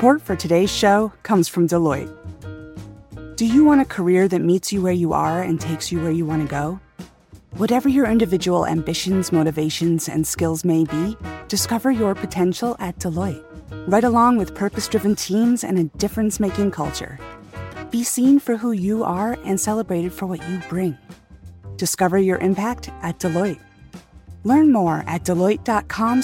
Support 0.01 0.23
for 0.23 0.35
today's 0.35 0.75
show 0.75 1.13
comes 1.25 1.47
from 1.47 1.69
Deloitte. 1.69 2.11
Do 3.37 3.45
you 3.45 3.67
want 3.67 3.83
a 3.83 3.85
career 3.85 4.29
that 4.29 4.41
meets 4.41 4.73
you 4.73 4.81
where 4.81 4.95
you 4.95 5.13
are 5.13 5.43
and 5.43 5.61
takes 5.61 5.93
you 5.93 6.01
where 6.01 6.11
you 6.11 6.25
want 6.25 6.41
to 6.41 6.49
go? 6.49 6.81
Whatever 7.59 7.91
your 7.91 8.07
individual 8.07 8.65
ambitions, 8.67 9.31
motivations, 9.31 10.09
and 10.09 10.27
skills 10.27 10.65
may 10.65 10.85
be, 10.85 11.19
discover 11.49 11.91
your 11.91 12.15
potential 12.15 12.77
at 12.79 12.99
Deloitte. 12.99 13.45
Right 13.89 14.03
along 14.03 14.39
with 14.39 14.55
purpose 14.55 14.89
driven 14.89 15.17
teams 15.17 15.65
and 15.65 15.79
a 15.79 15.85
difference 15.99 16.41
making 16.41 16.71
culture. 16.71 17.19
Be 17.91 18.03
seen 18.03 18.39
for 18.39 18.57
who 18.57 18.73
you 18.73 19.05
are 19.05 19.37
and 19.45 19.61
celebrated 19.61 20.15
for 20.15 20.25
what 20.25 20.41
you 20.49 20.63
bring. 20.71 20.97
Discover 21.77 22.21
your 22.21 22.39
impact 22.39 22.89
at 23.03 23.19
Deloitte. 23.19 23.61
Learn 24.45 24.73
more 24.73 25.05
at 25.07 25.25
deloitte.com 25.25 26.23